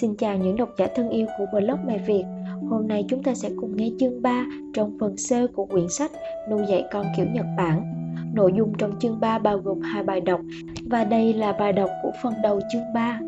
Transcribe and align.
Xin 0.00 0.16
chào 0.16 0.38
những 0.38 0.56
độc 0.56 0.68
giả 0.78 0.88
thân 0.94 1.08
yêu 1.08 1.26
của 1.38 1.46
blog 1.52 1.78
Mẹ 1.86 1.98
Việt. 1.98 2.24
Hôm 2.70 2.88
nay 2.88 3.04
chúng 3.08 3.22
ta 3.22 3.34
sẽ 3.34 3.50
cùng 3.56 3.76
nghe 3.76 3.90
chương 4.00 4.22
3 4.22 4.46
trong 4.74 4.98
phần 5.00 5.14
C 5.16 5.54
của 5.54 5.66
quyển 5.66 5.88
sách 5.88 6.10
Nuôi 6.50 6.62
dạy 6.68 6.84
con 6.92 7.06
kiểu 7.16 7.26
Nhật 7.26 7.46
Bản. 7.56 7.82
Nội 8.34 8.52
dung 8.56 8.72
trong 8.78 8.98
chương 8.98 9.20
3 9.20 9.38
bao 9.38 9.58
gồm 9.58 9.80
hai 9.80 10.02
bài 10.02 10.20
đọc 10.20 10.40
và 10.90 11.04
đây 11.04 11.34
là 11.34 11.52
bài 11.52 11.72
đọc 11.72 11.90
của 12.02 12.10
phần 12.22 12.32
đầu 12.42 12.60
chương 12.72 12.82
3. 12.94 13.20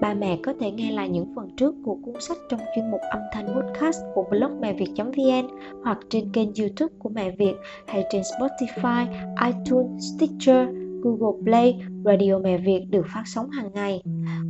Ba 0.00 0.14
mẹ 0.14 0.38
có 0.42 0.54
thể 0.60 0.70
nghe 0.70 0.92
lại 0.92 1.08
những 1.08 1.34
phần 1.36 1.50
trước 1.56 1.74
của 1.84 1.98
cuốn 2.04 2.14
sách 2.20 2.38
trong 2.50 2.60
chuyên 2.74 2.90
mục 2.90 3.00
âm 3.10 3.22
thanh 3.32 3.46
podcast 3.46 4.04
của 4.14 4.24
blog 4.30 4.60
mẹ 4.60 4.72
việt.vn 4.72 5.48
hoặc 5.84 5.98
trên 6.10 6.32
kênh 6.32 6.54
youtube 6.54 6.94
của 6.98 7.08
Mẹ 7.08 7.30
Việt 7.30 7.54
hay 7.86 8.04
trên 8.10 8.22
Spotify, 8.22 9.06
iTunes, 9.46 10.14
Stitcher, 10.14 10.68
Google 11.02 11.42
Play, 11.44 11.82
Radio 12.04 12.38
Mẹ 12.38 12.58
Việt 12.58 12.86
được 12.90 13.06
phát 13.14 13.22
sóng 13.26 13.50
hàng 13.50 13.70
ngày. 13.74 14.02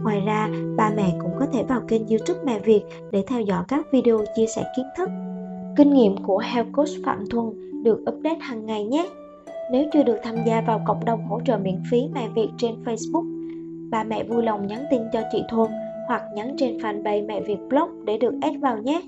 Ngoài 0.02 0.20
ra, 0.26 0.48
ba 0.76 0.90
mẹ 0.96 1.12
cũng 1.20 1.32
có 1.40 1.46
thể 1.52 1.62
vào 1.62 1.80
kênh 1.88 2.08
YouTube 2.08 2.40
Mẹ 2.44 2.58
Việt 2.58 2.82
để 3.12 3.24
theo 3.26 3.40
dõi 3.40 3.64
các 3.68 3.86
video 3.92 4.24
chia 4.36 4.46
sẻ 4.46 4.64
kiến 4.76 4.86
thức. 4.96 5.08
Kinh 5.76 5.92
nghiệm 5.92 6.16
của 6.16 6.38
Health 6.38 6.72
Coach 6.72 7.04
Phạm 7.04 7.24
Thuần 7.30 7.46
được 7.82 7.98
update 8.00 8.38
hàng 8.40 8.66
ngày 8.66 8.84
nhé. 8.84 9.08
Nếu 9.72 9.84
chưa 9.92 10.02
được 10.02 10.16
tham 10.22 10.36
gia 10.46 10.60
vào 10.60 10.82
cộng 10.86 11.04
đồng 11.04 11.24
hỗ 11.24 11.40
trợ 11.46 11.58
miễn 11.58 11.82
phí 11.90 11.98
Mẹ 12.14 12.28
Việt 12.28 12.48
trên 12.58 12.84
Facebook, 12.84 13.24
ba 13.90 14.04
mẹ 14.04 14.24
vui 14.24 14.42
lòng 14.42 14.66
nhắn 14.66 14.84
tin 14.90 15.02
cho 15.12 15.20
chị 15.32 15.42
Thuần 15.50 15.70
hoặc 16.08 16.22
nhắn 16.34 16.56
trên 16.58 16.78
fanpage 16.78 17.26
Mẹ 17.26 17.40
Việt 17.40 17.58
Blog 17.68 18.04
để 18.04 18.18
được 18.18 18.34
add 18.42 18.60
vào 18.60 18.78
nhé. 18.78 19.02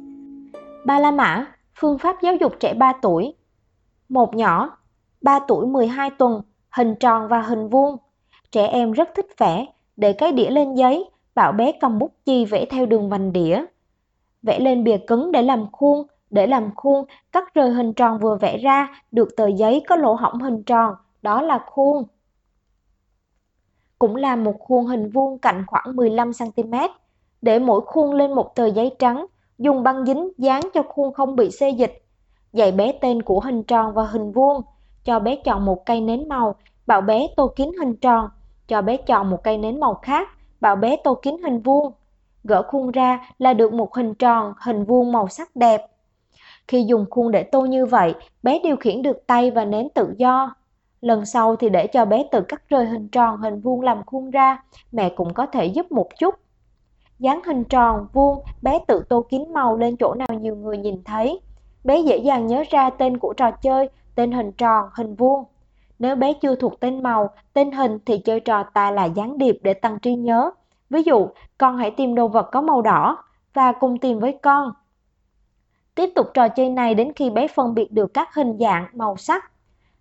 Ba 0.86 0.98
La 0.98 1.10
Mã, 1.10 1.46
phương 1.80 1.98
pháp 1.98 2.16
giáo 2.22 2.34
dục 2.34 2.52
trẻ 2.60 2.74
3 2.74 2.92
tuổi. 3.02 3.34
Một 4.08 4.34
nhỏ, 4.34 4.78
3 5.22 5.38
tuổi 5.48 5.66
12 5.66 6.10
tuần, 6.10 6.42
hình 6.78 6.94
tròn 6.94 7.28
và 7.28 7.42
hình 7.42 7.68
vuông. 7.68 7.96
Trẻ 8.50 8.66
em 8.66 8.92
rất 8.92 9.08
thích 9.14 9.26
vẽ, 9.38 9.66
để 9.96 10.12
cái 10.12 10.32
đĩa 10.32 10.50
lên 10.50 10.74
giấy, 10.74 11.10
bảo 11.34 11.52
bé 11.52 11.72
cầm 11.80 11.98
bút 11.98 12.12
chì 12.24 12.44
vẽ 12.44 12.64
theo 12.64 12.86
đường 12.86 13.08
vành 13.08 13.32
đĩa. 13.32 13.64
Vẽ 14.42 14.58
lên 14.58 14.84
bìa 14.84 14.96
cứng 14.96 15.32
để 15.32 15.42
làm 15.42 15.66
khuôn, 15.72 16.06
để 16.30 16.46
làm 16.46 16.70
khuôn, 16.76 17.04
cắt 17.32 17.54
rời 17.54 17.70
hình 17.70 17.92
tròn 17.92 18.18
vừa 18.18 18.36
vẽ 18.36 18.58
ra, 18.58 19.02
được 19.12 19.28
tờ 19.36 19.46
giấy 19.46 19.82
có 19.88 19.96
lỗ 19.96 20.14
hổng 20.14 20.40
hình 20.40 20.62
tròn, 20.62 20.94
đó 21.22 21.42
là 21.42 21.58
khuôn. 21.66 22.04
Cũng 23.98 24.16
là 24.16 24.36
một 24.36 24.54
khuôn 24.60 24.86
hình 24.86 25.10
vuông 25.10 25.38
cạnh 25.38 25.64
khoảng 25.66 25.96
15cm, 25.96 26.88
để 27.42 27.58
mỗi 27.58 27.80
khuôn 27.86 28.12
lên 28.12 28.32
một 28.32 28.54
tờ 28.54 28.66
giấy 28.66 28.90
trắng, 28.98 29.26
dùng 29.58 29.82
băng 29.82 30.06
dính 30.06 30.28
dán 30.38 30.60
cho 30.74 30.82
khuôn 30.82 31.12
không 31.12 31.36
bị 31.36 31.50
xê 31.50 31.70
dịch. 31.70 32.02
Dạy 32.52 32.72
bé 32.72 32.92
tên 32.92 33.22
của 33.22 33.40
hình 33.40 33.62
tròn 33.62 33.94
và 33.94 34.04
hình 34.04 34.32
vuông, 34.32 34.62
cho 35.04 35.18
bé 35.18 35.36
chọn 35.36 35.64
một 35.64 35.86
cây 35.86 36.00
nến 36.00 36.28
màu, 36.28 36.54
bảo 36.86 37.00
bé 37.00 37.26
tô 37.36 37.52
kín 37.56 37.70
hình 37.80 37.96
tròn, 37.96 38.28
cho 38.68 38.82
bé 38.82 38.96
chọn 38.96 39.30
một 39.30 39.42
cây 39.44 39.58
nến 39.58 39.80
màu 39.80 39.94
khác, 39.94 40.28
bảo 40.60 40.76
bé 40.76 40.96
tô 41.04 41.14
kín 41.14 41.36
hình 41.44 41.60
vuông. 41.60 41.92
Gỡ 42.44 42.62
khuôn 42.62 42.90
ra 42.90 43.28
là 43.38 43.54
được 43.54 43.72
một 43.72 43.94
hình 43.94 44.14
tròn, 44.14 44.54
hình 44.60 44.84
vuông 44.84 45.12
màu 45.12 45.28
sắc 45.28 45.56
đẹp. 45.56 45.86
Khi 46.68 46.84
dùng 46.84 47.06
khuôn 47.10 47.30
để 47.30 47.42
tô 47.42 47.60
như 47.66 47.86
vậy, 47.86 48.14
bé 48.42 48.58
điều 48.62 48.76
khiển 48.76 49.02
được 49.02 49.26
tay 49.26 49.50
và 49.50 49.64
nến 49.64 49.88
tự 49.94 50.14
do. 50.18 50.54
Lần 51.00 51.26
sau 51.26 51.56
thì 51.56 51.68
để 51.68 51.86
cho 51.86 52.04
bé 52.04 52.24
tự 52.30 52.40
cắt 52.40 52.62
rời 52.68 52.86
hình 52.86 53.08
tròn, 53.08 53.36
hình 53.36 53.60
vuông 53.60 53.80
làm 53.80 54.02
khuôn 54.06 54.30
ra, 54.30 54.62
mẹ 54.92 55.08
cũng 55.08 55.34
có 55.34 55.46
thể 55.46 55.66
giúp 55.66 55.92
một 55.92 56.08
chút. 56.18 56.34
Dán 57.18 57.40
hình 57.46 57.64
tròn, 57.64 58.06
vuông, 58.12 58.44
bé 58.62 58.78
tự 58.86 59.02
tô 59.08 59.26
kín 59.30 59.52
màu 59.52 59.76
lên 59.76 59.96
chỗ 59.96 60.14
nào 60.14 60.38
nhiều 60.40 60.56
người 60.56 60.78
nhìn 60.78 61.04
thấy. 61.04 61.40
Bé 61.84 61.98
dễ 61.98 62.16
dàng 62.16 62.46
nhớ 62.46 62.64
ra 62.70 62.90
tên 62.90 63.18
của 63.18 63.32
trò 63.32 63.50
chơi, 63.50 63.88
tên 64.18 64.32
hình 64.32 64.52
tròn, 64.52 64.88
hình 64.94 65.14
vuông. 65.14 65.44
Nếu 65.98 66.16
bé 66.16 66.32
chưa 66.32 66.54
thuộc 66.54 66.80
tên 66.80 67.02
màu, 67.02 67.30
tên 67.52 67.72
hình 67.72 67.98
thì 68.06 68.18
chơi 68.18 68.40
trò 68.40 68.62
ta 68.62 68.90
là 68.90 69.04
gián 69.04 69.38
điệp 69.38 69.58
để 69.62 69.74
tăng 69.74 69.98
trí 69.98 70.14
nhớ. 70.14 70.50
Ví 70.90 71.02
dụ, 71.02 71.28
con 71.58 71.76
hãy 71.76 71.90
tìm 71.90 72.14
đồ 72.14 72.28
vật 72.28 72.48
có 72.52 72.60
màu 72.60 72.82
đỏ 72.82 73.24
và 73.54 73.72
cùng 73.72 73.98
tìm 73.98 74.18
với 74.18 74.38
con. 74.42 74.72
Tiếp 75.94 76.10
tục 76.14 76.26
trò 76.34 76.48
chơi 76.48 76.68
này 76.68 76.94
đến 76.94 77.12
khi 77.16 77.30
bé 77.30 77.48
phân 77.48 77.74
biệt 77.74 77.92
được 77.92 78.14
các 78.14 78.34
hình 78.34 78.58
dạng, 78.60 78.86
màu 78.92 79.16
sắc. 79.16 79.52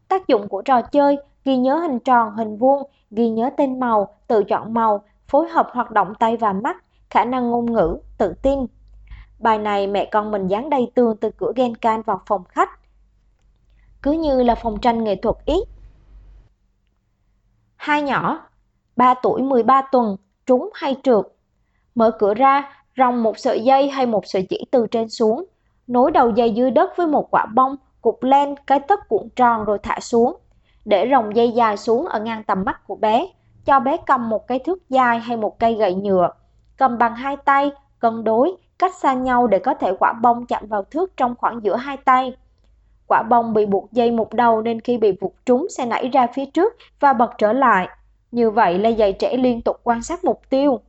Tác 0.07 0.27
dụng 0.27 0.47
của 0.47 0.61
trò 0.61 0.81
chơi 0.81 1.17
ghi 1.45 1.57
nhớ 1.57 1.75
hình 1.75 2.00
tròn, 2.00 2.35
hình 2.35 2.57
vuông, 2.57 2.89
ghi 3.11 3.29
nhớ 3.29 3.50
tên 3.57 3.79
màu, 3.79 4.07
tự 4.27 4.44
chọn 4.44 4.73
màu, 4.73 5.03
phối 5.27 5.50
hợp 5.50 5.69
hoạt 5.72 5.91
động 5.91 6.13
tay 6.19 6.38
và 6.38 6.53
mắt, 6.53 6.77
khả 7.09 7.25
năng 7.25 7.50
ngôn 7.50 7.73
ngữ, 7.73 7.97
tự 8.17 8.33
tin. 8.41 8.59
Bài 9.39 9.57
này 9.57 9.88
mẹ 9.88 10.06
con 10.11 10.31
mình 10.31 10.47
dán 10.47 10.69
đầy 10.69 10.91
tường 10.95 11.17
từ 11.17 11.31
cửa 11.38 11.51
Genkan 11.56 12.01
vào 12.01 12.22
phòng 12.25 12.44
khách. 12.44 12.76
Cứ 14.07 14.13
như 14.13 14.44
là 14.44 14.56
phòng 14.56 14.79
tranh 14.79 15.03
nghệ 15.03 15.16
thuật 15.16 15.35
ít 15.45 15.68
Hai 17.75 18.01
nhỏ, 18.01 18.50
3 18.95 19.13
tuổi 19.13 19.41
13 19.41 19.81
tuần, 19.91 20.18
trúng 20.45 20.69
hay 20.73 20.95
trượt. 21.03 21.25
Mở 21.95 22.12
cửa 22.19 22.34
ra, 22.34 22.72
ròng 22.97 23.23
một 23.23 23.38
sợi 23.38 23.63
dây 23.63 23.90
hay 23.90 24.06
một 24.06 24.25
sợi 24.25 24.44
chỉ 24.50 24.66
từ 24.72 24.88
trên 24.91 25.09
xuống, 25.09 25.45
nối 25.88 26.12
đầu 26.12 26.29
dây 26.29 26.51
dưới 26.51 26.72
đất 26.72 26.97
với 26.97 27.07
một 27.07 27.31
quả 27.31 27.45
bông, 27.45 27.75
cục 28.01 28.23
len, 28.23 28.56
cái 28.68 28.79
tất 28.79 29.09
cuộn 29.09 29.29
tròn 29.35 29.63
rồi 29.66 29.78
thả 29.84 30.00
xuống. 30.00 30.35
Để 30.85 31.07
ròng 31.12 31.35
dây 31.35 31.51
dài 31.51 31.78
xuống 31.78 32.07
ở 32.07 32.19
ngang 32.19 32.44
tầm 32.44 32.63
mắt 32.66 32.88
của 32.88 32.95
bé, 32.95 33.28
cho 33.66 33.79
bé 33.79 33.97
cầm 34.06 34.29
một 34.29 34.47
cái 34.47 34.59
thước 34.59 34.89
dài 34.89 35.19
hay 35.19 35.38
một 35.38 35.59
cây 35.59 35.75
gậy 35.75 35.94
nhựa. 35.94 36.29
Cầm 36.78 36.97
bằng 36.97 37.16
hai 37.16 37.38
tay, 37.38 37.72
cân 38.00 38.24
đối, 38.24 38.56
cách 38.79 38.95
xa 38.95 39.13
nhau 39.13 39.47
để 39.47 39.59
có 39.59 39.74
thể 39.74 39.94
quả 40.00 40.13
bông 40.13 40.45
chạm 40.45 40.68
vào 40.68 40.84
thước 40.84 41.18
trong 41.18 41.35
khoảng 41.38 41.59
giữa 41.63 41.75
hai 41.75 41.97
tay. 41.97 42.34
Quả 43.07 43.23
bông 43.23 43.53
bị 43.53 43.66
buộc 43.66 43.91
dây 43.91 44.12
một 44.12 44.34
đầu 44.34 44.62
nên 44.62 44.81
khi 44.81 44.97
bị 44.97 45.12
vụt 45.22 45.31
trúng 45.45 45.68
sẽ 45.69 45.85
nảy 45.85 46.09
ra 46.09 46.28
phía 46.34 46.45
trước 46.45 46.73
và 47.00 47.13
bật 47.13 47.31
trở 47.38 47.53
lại. 47.53 47.88
Như 48.31 48.51
vậy 48.51 48.79
là 48.79 48.90
dạy 48.90 49.13
trẻ 49.13 49.38
liên 49.38 49.62
tục 49.62 49.79
quan 49.84 50.01
sát 50.01 50.25
mục 50.25 50.41
tiêu. 50.50 50.79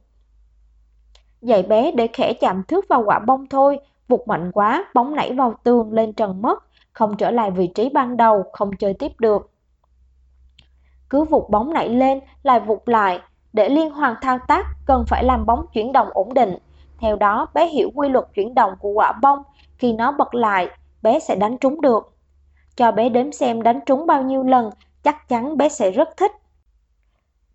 Dạy 1.43 1.63
bé 1.63 1.93
để 1.93 2.09
khẽ 2.13 2.33
chạm 2.33 2.63
thước 2.69 2.89
vào 2.89 3.03
quả 3.07 3.19
bông 3.19 3.47
thôi, 3.47 3.81
vụt 4.09 4.29
mạnh 4.29 4.53
quá, 4.53 4.85
bóng 4.95 5.15
nảy 5.15 5.33
vào 5.33 5.55
tường 5.63 5.93
lên 5.93 6.13
trần 6.13 6.43
mất, 6.43 6.65
không 6.93 7.17
trở 7.17 7.31
lại 7.31 7.51
vị 7.51 7.67
trí 7.67 7.89
ban 7.89 8.17
đầu, 8.17 8.45
không 8.53 8.77
chơi 8.77 8.95
tiếp 8.95 9.13
được. 9.19 9.51
Cứ 11.11 11.25
vụt 11.25 11.51
bóng 11.51 11.73
nảy 11.73 11.89
lên, 11.89 12.21
lại 12.43 12.61
vụt 12.61 12.89
lại, 12.89 13.21
để 13.53 13.69
liên 13.69 13.91
hoàn 13.91 14.15
thao 14.23 14.39
tác 14.49 14.67
cần 14.87 15.05
phải 15.09 15.25
làm 15.25 15.47
bóng 15.47 15.67
chuyển 15.73 15.93
động 15.93 16.09
ổn 16.13 16.35
định. 16.35 16.59
Theo 16.99 17.17
đó, 17.17 17.47
bé 17.55 17.67
hiểu 17.67 17.91
quy 17.95 18.09
luật 18.09 18.25
chuyển 18.35 18.55
động 18.55 18.73
của 18.81 18.91
quả 18.91 19.13
bông, 19.23 19.43
khi 19.77 19.93
nó 19.93 20.13
bật 20.13 20.35
lại, 20.35 20.69
bé 21.03 21.19
sẽ 21.19 21.37
đánh 21.37 21.59
trúng 21.59 21.81
được. 21.81 22.15
Cho 22.77 22.93
bé 22.93 23.09
đếm 23.09 23.33
xem 23.33 23.63
đánh 23.63 23.81
trúng 23.87 24.07
bao 24.07 24.23
nhiêu 24.23 24.43
lần, 24.43 24.71
chắc 25.03 25.29
chắn 25.29 25.57
bé 25.57 25.69
sẽ 25.69 25.91
rất 25.91 26.09
thích. 26.17 26.33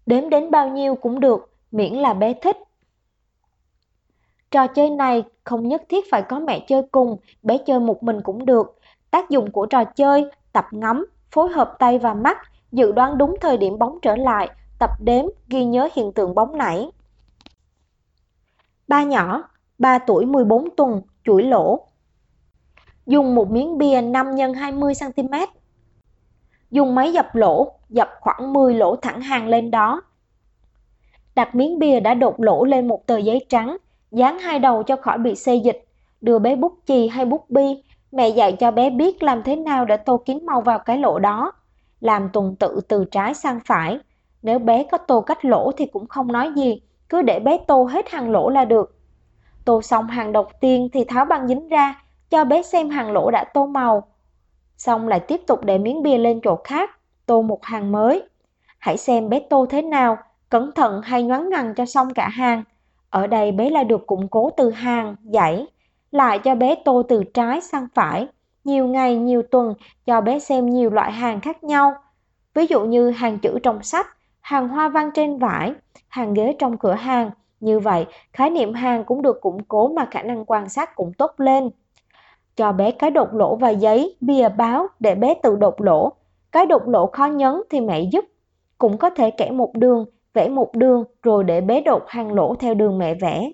Đếm 0.06 0.30
đến 0.30 0.52
bao 0.52 0.70
nhiêu 0.70 0.96
cũng 0.96 1.20
được, 1.20 1.54
miễn 1.72 1.94
là 1.94 2.14
bé 2.14 2.34
thích. 2.34 2.58
Trò 4.52 4.68
chơi 4.68 4.90
này 4.90 5.24
không 5.44 5.68
nhất 5.68 5.84
thiết 5.90 6.06
phải 6.12 6.22
có 6.22 6.40
mẹ 6.40 6.66
chơi 6.68 6.81
cùng, 6.92 7.18
bé 7.44 7.58
chơi 7.58 7.80
một 7.80 8.04
mình 8.04 8.22
cũng 8.22 8.46
được. 8.46 8.80
Tác 9.12 9.30
dụng 9.30 9.52
của 9.52 9.66
trò 9.66 9.84
chơi, 9.84 10.30
tập 10.52 10.66
ngắm, 10.72 11.06
phối 11.31 11.50
hợp 11.50 11.75
tay 11.80 12.00
và 12.00 12.14
mắt, 12.14 12.38
dự 12.72 12.92
đoán 12.92 13.18
đúng 13.18 13.36
thời 13.42 13.58
điểm 13.58 13.80
bóng 13.80 14.00
trở 14.02 14.16
lại, 14.16 14.50
tập 14.80 14.90
đếm, 15.00 15.25
ghi 15.48 15.66
nhớ 15.66 15.90
hiện 15.94 16.12
tượng 16.14 16.36
bóng 16.36 16.58
nảy. 16.58 16.92
Ba 18.88 19.04
nhỏ, 19.04 19.44
3 19.78 20.00
tuổi 20.00 20.25
14 20.25 20.70
tuần, 20.78 21.02
chuỗi 21.24 21.44
lỗ, 21.44 21.88
Dùng 23.06 23.36
một 23.36 23.52
miếng 23.52 23.78
bìa 23.78 24.02
5 24.02 24.28
x 24.38 24.58
20 24.58 24.94
cm. 25.00 25.34
Dùng 26.72 26.96
máy 26.96 27.14
dập 27.14 27.36
lỗ, 27.36 27.72
dập 27.90 28.09
khoảng 28.19 28.53
10 28.53 28.74
lỗ 28.74 28.96
thẳng 28.96 29.22
hàng 29.22 29.47
lên 29.47 29.72
đó. 29.72 30.02
Đặt 31.36 31.56
miếng 31.56 31.80
bìa 31.80 32.00
đã 32.00 32.13
đột 32.13 32.40
lỗ 32.40 32.66
lên 32.66 32.88
một 32.88 33.08
tờ 33.08 33.18
giấy 33.18 33.46
trắng, 33.50 33.78
dán 34.12 34.40
hai 34.40 34.59
đầu 34.59 34.84
cho 34.84 34.96
khỏi 34.96 35.18
bị 35.18 35.36
xê 35.36 35.56
dịch. 35.56 35.86
Đưa 36.22 36.40
bé 36.40 36.56
bút 36.56 36.74
chì 36.86 37.08
hay 37.08 37.25
bút 37.25 37.50
bi, 37.50 37.84
mẹ 38.12 38.30
dạy 38.30 38.52
cho 38.52 38.72
bé 38.72 38.90
biết 38.90 39.24
làm 39.24 39.44
thế 39.44 39.56
nào 39.56 39.86
để 39.86 39.97
tô 39.97 40.18
kín 40.25 40.46
màu 40.46 40.62
vào 40.62 40.80
cái 40.80 40.97
lỗ 40.97 41.19
đó. 41.19 41.52
Làm 42.00 42.30
tuần 42.34 42.56
tự 42.56 42.81
từ 42.88 43.06
trái 43.12 43.34
sang 43.34 43.59
phải. 43.66 44.00
Nếu 44.42 44.59
bé 44.59 44.84
có 44.92 44.97
tô 44.97 45.22
cách 45.22 45.46
lỗ 45.46 45.72
thì 45.78 45.86
cũng 45.86 46.08
không 46.08 46.31
nói 46.31 46.52
gì, 46.56 46.81
cứ 47.09 47.22
để 47.22 47.40
bé 47.40 47.58
tô 47.68 47.84
hết 47.84 48.09
hàng 48.09 48.31
lỗ 48.31 48.50
là 48.50 48.66
được. 48.66 48.97
Tô 49.66 49.81
xong 49.81 50.07
hàng 50.07 50.31
đầu 50.31 50.48
tiên 50.62 50.89
thì 50.94 51.04
tháo 51.04 51.25
băng 51.25 51.48
dính 51.48 51.68
ra, 51.68 52.02
cho 52.33 52.45
bé 52.45 52.62
xem 52.62 52.89
hàng 52.89 53.12
lỗ 53.12 53.31
đã 53.31 53.44
tô 53.53 53.65
màu. 53.65 54.03
Xong 54.77 55.07
lại 55.07 55.19
tiếp 55.19 55.41
tục 55.47 55.65
để 55.65 55.77
miếng 55.77 56.03
bia 56.03 56.18
lên 56.18 56.39
chỗ 56.44 56.56
khác, 56.63 56.91
tô 57.25 57.41
một 57.41 57.65
hàng 57.65 57.91
mới. 57.91 58.24
Hãy 58.80 58.97
xem 58.97 59.30
bé 59.30 59.39
tô 59.39 59.65
thế 59.69 59.81
nào, 59.81 60.18
cẩn 60.50 60.71
thận 60.71 61.01
hay 61.01 61.24
nhoắn 61.24 61.50
ngằn 61.50 61.74
cho 61.74 61.85
xong 61.85 62.13
cả 62.13 62.30
hàng. 62.30 62.63
Ở 63.09 63.27
đây 63.27 63.51
bé 63.51 63.69
là 63.69 63.83
được 63.83 64.07
củng 64.07 64.27
cố 64.27 64.50
từ 64.57 64.69
hàng, 64.69 65.15
dãy, 65.24 65.65
lại 66.12 66.39
cho 66.39 66.56
bé 66.56 66.75
tô 66.85 67.03
từ 67.09 67.24
trái 67.24 67.62
sang 67.62 67.88
phải. 67.95 68.27
Nhiều 68.63 68.88
ngày, 68.88 69.18
nhiều 69.18 69.41
tuần 69.51 69.74
cho 70.06 70.21
bé 70.21 70.39
xem 70.39 70.69
nhiều 70.69 70.89
loại 70.89 71.12
hàng 71.12 71.39
khác 71.39 71.63
nhau. 71.63 71.94
Ví 72.53 72.65
dụ 72.68 72.86
như 72.86 73.09
hàng 73.09 73.39
chữ 73.39 73.59
trong 73.63 73.83
sách, 73.83 74.07
hàng 74.41 74.68
hoa 74.68 74.89
văn 74.89 75.09
trên 75.13 75.38
vải, 75.38 75.74
hàng 76.07 76.33
ghế 76.33 76.56
trong 76.59 76.77
cửa 76.77 76.94
hàng. 76.94 77.31
Như 77.59 77.79
vậy, 77.79 78.06
khái 78.33 78.50
niệm 78.50 78.74
hàng 78.74 79.03
cũng 79.03 79.21
được 79.21 79.41
củng 79.41 79.63
cố 79.63 79.88
mà 79.88 80.07
khả 80.12 80.21
năng 80.21 80.45
quan 80.45 80.69
sát 80.69 80.95
cũng 80.95 81.13
tốt 81.13 81.31
lên. 81.38 81.69
Cho 82.55 82.71
bé 82.71 82.91
cái 82.91 83.11
đột 83.11 83.33
lỗ 83.33 83.55
và 83.55 83.69
giấy, 83.69 84.15
bìa 84.21 84.50
báo 84.50 84.88
để 85.00 85.15
bé 85.15 85.33
tự 85.44 85.55
đột 85.55 85.81
lỗ. 85.81 86.13
Cái 86.51 86.65
đột 86.65 86.88
lỗ 86.88 87.07
khó 87.07 87.25
nhấn 87.25 87.53
thì 87.69 87.81
mẹ 87.81 88.01
giúp. 88.01 88.25
Cũng 88.77 88.97
có 88.97 89.09
thể 89.09 89.31
kẻ 89.31 89.51
một 89.51 89.71
đường, 89.73 90.05
vẽ 90.33 90.50
một 90.50 90.75
đường 90.75 91.03
rồi 91.23 91.44
để 91.44 91.61
bé 91.61 91.81
đột 91.81 92.03
hàng 92.07 92.33
lỗ 92.33 92.55
theo 92.55 92.73
đường 92.73 92.97
mẹ 92.97 93.13
vẽ. 93.13 93.51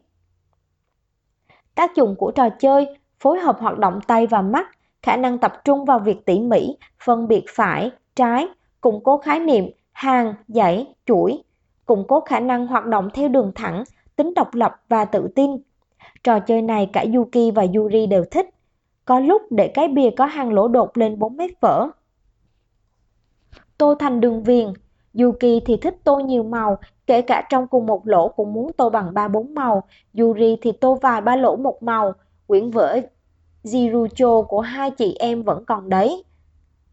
Tác 1.76 1.96
dụng 1.96 2.16
của 2.16 2.32
trò 2.32 2.50
chơi, 2.50 2.98
phối 3.20 3.40
hợp 3.40 3.60
hoạt 3.60 3.78
động 3.78 4.00
tay 4.08 4.28
và 4.28 4.42
mắt, 4.42 4.68
khả 5.02 5.18
năng 5.18 5.38
tập 5.38 5.54
trung 5.66 5.86
vào 5.86 6.00
việc 6.00 6.26
tỉ 6.26 6.40
mỉ, 6.40 6.78
phân 7.06 7.28
biệt 7.28 7.46
phải, 7.50 7.92
trái, 8.16 8.48
củng 8.82 9.04
cố 9.04 9.18
khái 9.18 9.40
niệm, 9.40 9.66
hàng, 9.92 10.34
dãy, 10.48 10.94
chuỗi, 11.06 11.44
củng 11.86 12.08
cố 12.08 12.20
khả 12.20 12.40
năng 12.40 12.68
hoạt 12.68 12.86
động 12.86 13.10
theo 13.14 13.28
đường 13.28 13.52
thẳng, 13.56 13.84
tính 14.16 14.34
độc 14.36 14.54
lập 14.54 14.76
và 14.90 15.06
tự 15.06 15.28
tin. 15.36 15.52
Trò 16.24 16.40
chơi 16.40 16.62
này 16.62 16.90
cả 16.94 17.06
Yuki 17.16 17.56
và 17.56 17.66
Yuri 17.76 18.06
đều 18.06 18.24
thích. 18.32 18.50
Có 19.10 19.20
lúc 19.20 19.42
để 19.50 19.68
cái 19.68 19.88
bìa 19.88 20.10
có 20.18 20.26
hàng 20.26 20.54
lỗ 20.54 20.68
đột 20.68 20.98
lên 20.98 21.20
4 21.20 21.38
mét 21.38 21.52
vỡ. 21.62 21.88
Tô 23.78 23.96
thành 23.96 24.22
đường 24.22 24.44
viền. 24.44 24.74
Yuki 25.14 25.64
thì 25.66 25.78
thích 25.82 25.98
tô 26.04 26.20
nhiều 26.20 26.44
màu, 26.44 26.78
kể 27.08 27.22
cả 27.22 27.48
trong 27.50 27.68
cùng 27.68 27.86
một 27.86 28.08
lỗ 28.08 28.28
cũng 28.28 28.54
muốn 28.54 28.72
tô 28.74 28.90
bằng 28.90 29.14
3-4 29.14 29.54
màu. 29.54 29.84
Yuri 30.20 30.58
thì 30.62 30.72
tô 30.72 30.96
vài 31.02 31.22
ba 31.22 31.36
lỗ 31.36 31.56
một 31.56 31.84
màu. 31.84 32.14
Quyển 32.48 32.72
vở 32.72 33.00
Jirucho 33.64 34.44
của 34.44 34.62
hai 34.62 34.92
chị 34.92 35.16
em 35.20 35.44
vẫn 35.44 35.66
còn 35.66 35.90
đấy. 35.90 36.24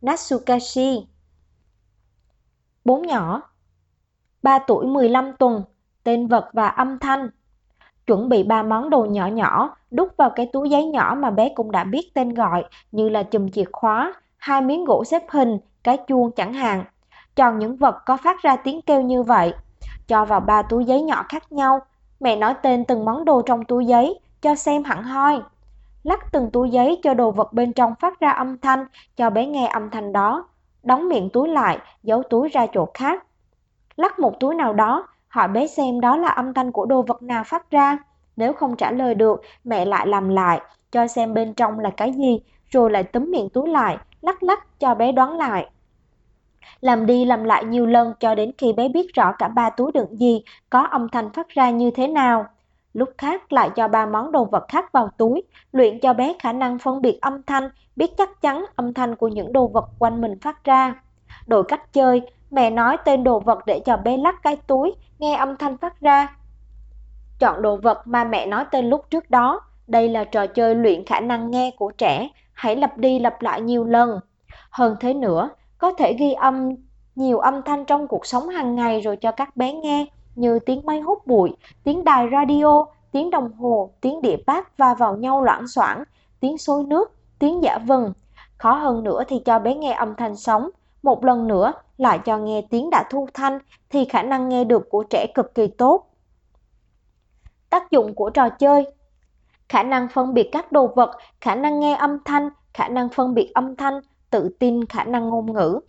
Natsukashi 0.03 1.07
Bốn 2.85 3.03
nhỏ 3.03 3.43
3 4.43 4.59
tuổi 4.59 4.87
15 4.87 5.33
tuần 5.39 5.63
Tên 6.05 6.27
vật 6.27 6.51
và 6.53 6.69
âm 6.69 6.99
thanh 6.99 7.31
Chuẩn 8.07 8.29
bị 8.29 8.43
ba 8.43 8.63
món 8.63 8.91
đồ 8.91 9.05
nhỏ 9.05 9.27
nhỏ 9.27 9.77
đút 9.97 10.17
vào 10.17 10.31
cái 10.31 10.47
túi 10.53 10.71
giấy 10.71 10.85
nhỏ 10.85 11.17
mà 11.19 11.31
bé 11.31 11.49
cũng 11.49 11.71
đã 11.71 11.85
biết 11.85 12.15
tên 12.15 12.35
gọi 12.35 12.65
như 12.93 13.09
là 13.09 13.23
chùm 13.23 13.49
chìa 13.49 13.65
khóa, 13.73 14.15
hai 14.37 14.61
miếng 14.61 14.85
gỗ 14.85 15.05
xếp 15.05 15.23
hình, 15.31 15.59
cái 15.85 15.97
chuông 15.97 16.31
chẳng 16.31 16.53
hạn. 16.53 16.85
Chọn 17.37 17.59
những 17.59 17.77
vật 17.77 17.97
có 18.07 18.17
phát 18.17 18.43
ra 18.43 18.57
tiếng 18.57 18.83
kêu 18.83 19.01
như 19.01 19.23
vậy. 19.23 19.55
Cho 20.09 20.25
vào 20.25 20.41
ba 20.41 20.63
túi 20.63 20.85
giấy 20.85 21.03
nhỏ 21.03 21.25
khác 21.29 21.53
nhau. 21.53 21.81
Mẹ 22.21 22.37
nói 22.37 22.55
tên 22.63 22.85
từng 22.85 23.05
món 23.05 23.25
đồ 23.25 23.43
trong 23.43 23.65
túi 23.65 23.87
giấy, 23.87 24.21
cho 24.43 24.55
xem 24.55 24.85
hẳn 24.85 25.03
hoi. 25.03 25.41
Lắc 26.03 26.33
từng 26.33 26.51
túi 26.51 26.71
giấy 26.71 27.01
cho 27.03 27.15
đồ 27.15 27.31
vật 27.31 27.53
bên 27.53 27.73
trong 27.73 27.95
phát 28.01 28.21
ra 28.21 28.31
âm 28.31 28.59
thanh, 28.59 28.87
cho 29.17 29.31
bé 29.31 29.47
nghe 29.47 29.67
âm 29.67 29.91
thanh 29.91 30.13
đó. 30.13 30.49
Đóng 30.83 31.09
miệng 31.09 31.31
túi 31.31 31.49
lại, 31.49 31.79
giấu 32.03 32.23
túi 32.23 32.49
ra 32.49 32.67
chỗ 32.73 32.89
khác. 32.95 33.25
Lắc 33.97 34.19
một 34.19 34.41
túi 34.41 34.55
nào 34.55 34.73
đó, 34.73 35.09
hỏi 35.29 35.49
bé 35.49 35.67
xem 35.67 36.01
đó 36.01 36.17
là 36.17 36.29
âm 36.29 36.55
thanh 36.55 36.73
của 36.73 36.87
đồ 36.87 37.03
vật 37.03 37.23
nào 37.23 37.45
phát 37.45 37.71
ra. 37.71 37.99
Nếu 38.37 38.53
không 38.53 38.77
trả 38.77 38.91
lời 38.91 39.15
được, 39.15 39.43
mẹ 39.65 39.85
lại 39.85 40.07
làm 40.07 40.29
lại, 40.29 40.61
cho 40.93 41.07
xem 41.07 41.35
bên 41.35 41.55
trong 41.55 41.79
là 41.79 41.91
cái 41.91 42.13
gì, 42.13 42.41
rồi 42.71 42.91
lại 42.91 43.03
túm 43.03 43.31
miệng 43.31 43.49
túi 43.49 43.69
lại, 43.69 43.99
lắc 44.21 44.43
lắc 44.43 44.81
cho 44.81 44.95
bé 44.95 45.13
đoán 45.13 45.37
lại. 45.37 45.71
Làm 46.81 47.07
đi 47.07 47.25
làm 47.25 47.45
lại 47.45 47.65
nhiều 47.65 47.87
lần 47.87 48.13
cho 48.21 48.35
đến 48.35 48.53
khi 48.59 48.73
bé 48.73 48.89
biết 48.89 49.15
rõ 49.15 49.33
cả 49.39 49.49
ba 49.49 49.71
túi 49.71 49.93
đựng 49.93 50.17
gì, 50.17 50.43
có 50.71 50.81
âm 50.81 51.09
thanh 51.09 51.33
phát 51.33 51.49
ra 51.49 51.71
như 51.71 51.91
thế 51.91 52.07
nào. 52.07 52.47
Lúc 52.93 53.09
khác 53.19 53.53
lại 53.53 53.71
cho 53.77 53.89
ba 53.89 54.07
món 54.07 54.33
đồ 54.33 54.45
vật 54.45 54.65
khác 54.69 54.93
vào 54.93 55.11
túi, 55.17 55.43
luyện 55.73 56.01
cho 56.01 56.13
bé 56.13 56.35
khả 56.39 56.53
năng 56.53 56.79
phân 56.79 57.03
biệt 57.03 57.19
âm 57.21 57.43
thanh, 57.43 57.71
biết 57.97 58.17
chắc 58.19 58.41
chắn 58.41 58.65
âm 58.77 58.95
thanh 58.95 59.17
của 59.17 59.29
những 59.29 59.53
đồ 59.53 59.67
vật 59.67 59.89
quanh 59.99 60.21
mình 60.21 60.41
phát 60.41 60.65
ra. 60.65 60.95
Đổi 61.47 61.65
cách 61.65 61.93
chơi, 61.93 62.23
mẹ 62.51 62.71
nói 62.71 62.97
tên 63.05 63.25
đồ 63.25 63.41
vật 63.41 63.59
để 63.67 63.81
cho 63.87 63.97
bé 63.97 64.17
lắc 64.17 64.43
cái 64.43 64.57
túi, 64.57 64.95
nghe 65.19 65.37
âm 65.37 65.57
thanh 65.57 65.77
phát 65.77 66.01
ra. 66.01 66.37
Chọn 67.39 67.63
đồ 67.63 67.77
vật 67.77 68.07
mà 68.07 68.25
mẹ 68.25 68.47
nói 68.47 68.65
tên 68.71 68.91
lúc 68.91 69.11
trước 69.11 69.31
đó, 69.31 69.61
đây 69.87 70.09
là 70.09 70.25
trò 70.25 70.47
chơi 70.47 70.75
luyện 70.75 71.05
khả 71.05 71.21
năng 71.21 71.51
nghe 71.51 71.71
của 71.79 71.93
trẻ, 71.99 72.29
hãy 72.53 72.77
lặp 72.77 72.99
đi 72.99 73.19
lặp 73.19 73.43
lại 73.43 73.61
nhiều 73.61 73.85
lần. 73.85 74.21
Hơn 74.71 74.97
thế 75.01 75.15
nữa, 75.15 75.51
có 75.79 75.93
thể 75.93 76.17
ghi 76.19 76.33
âm 76.33 76.75
nhiều 77.15 77.39
âm 77.39 77.63
thanh 77.63 77.85
trong 77.85 78.07
cuộc 78.07 78.27
sống 78.27 78.49
hàng 78.49 78.75
ngày 78.75 79.01
rồi 79.01 79.17
cho 79.17 79.33
các 79.33 79.57
bé 79.57 79.73
nghe 79.73 80.07
như 80.35 80.59
tiếng 80.59 80.87
máy 80.87 81.01
hút 81.01 81.27
bụi, 81.27 81.57
tiếng 81.85 82.05
đài 82.05 82.29
radio, 82.33 82.87
tiếng 83.13 83.31
đồng 83.31 83.53
hồ, 83.53 83.91
tiếng 84.01 84.23
địa 84.23 84.37
bát 84.47 84.79
va 84.79 84.95
vào 84.95 85.17
nhau 85.17 85.43
loãng 85.45 85.69
xoảng, 85.69 86.05
tiếng 86.41 86.59
sôi 86.59 86.85
nước, 86.85 87.13
tiếng 87.39 87.63
giả 87.63 87.79
vừng. 87.87 88.13
Khó 88.59 88.73
hơn 88.73 89.05
nữa 89.05 89.23
thì 89.29 89.39
cho 89.45 89.59
bé 89.59 89.75
nghe 89.75 89.93
âm 89.93 90.15
thanh 90.15 90.37
sống, 90.37 90.71
một 91.03 91.25
lần 91.25 91.49
nữa 91.49 91.73
lại 91.99 92.19
cho 92.19 92.39
nghe 92.39 92.63
tiếng 92.71 92.91
đã 92.91 93.05
thu 93.11 93.29
thanh 93.35 93.59
thì 93.91 94.05
khả 94.05 94.23
năng 94.23 94.49
nghe 94.49 94.65
được 94.65 94.91
của 94.91 95.05
trẻ 95.11 95.27
cực 95.35 95.55
kỳ 95.55 95.67
tốt. 95.67 96.07
Tác 97.77 97.91
dụng 97.91 98.15
của 98.15 98.31
trò 98.31 98.49
chơi 98.49 98.87
Khả 99.69 99.83
năng 99.83 100.09
phân 100.09 100.35
biệt 100.35 100.49
các 100.53 100.73
đồ 100.73 100.87
vật, 100.87 101.11
khả 101.41 101.55
năng 101.55 101.81
nghe 101.81 101.95
âm 101.95 102.19
thanh, 102.25 102.49
khả 102.75 102.89
năng 102.89 103.09
phân 103.09 103.35
biệt 103.35 103.51
âm 103.55 103.77
thanh, 103.77 104.01
tự 104.31 104.57
tin 104.59 104.85
khả 104.85 105.05
năng 105.05 105.29
ngôn 105.29 105.53
ngữ. 105.53 105.81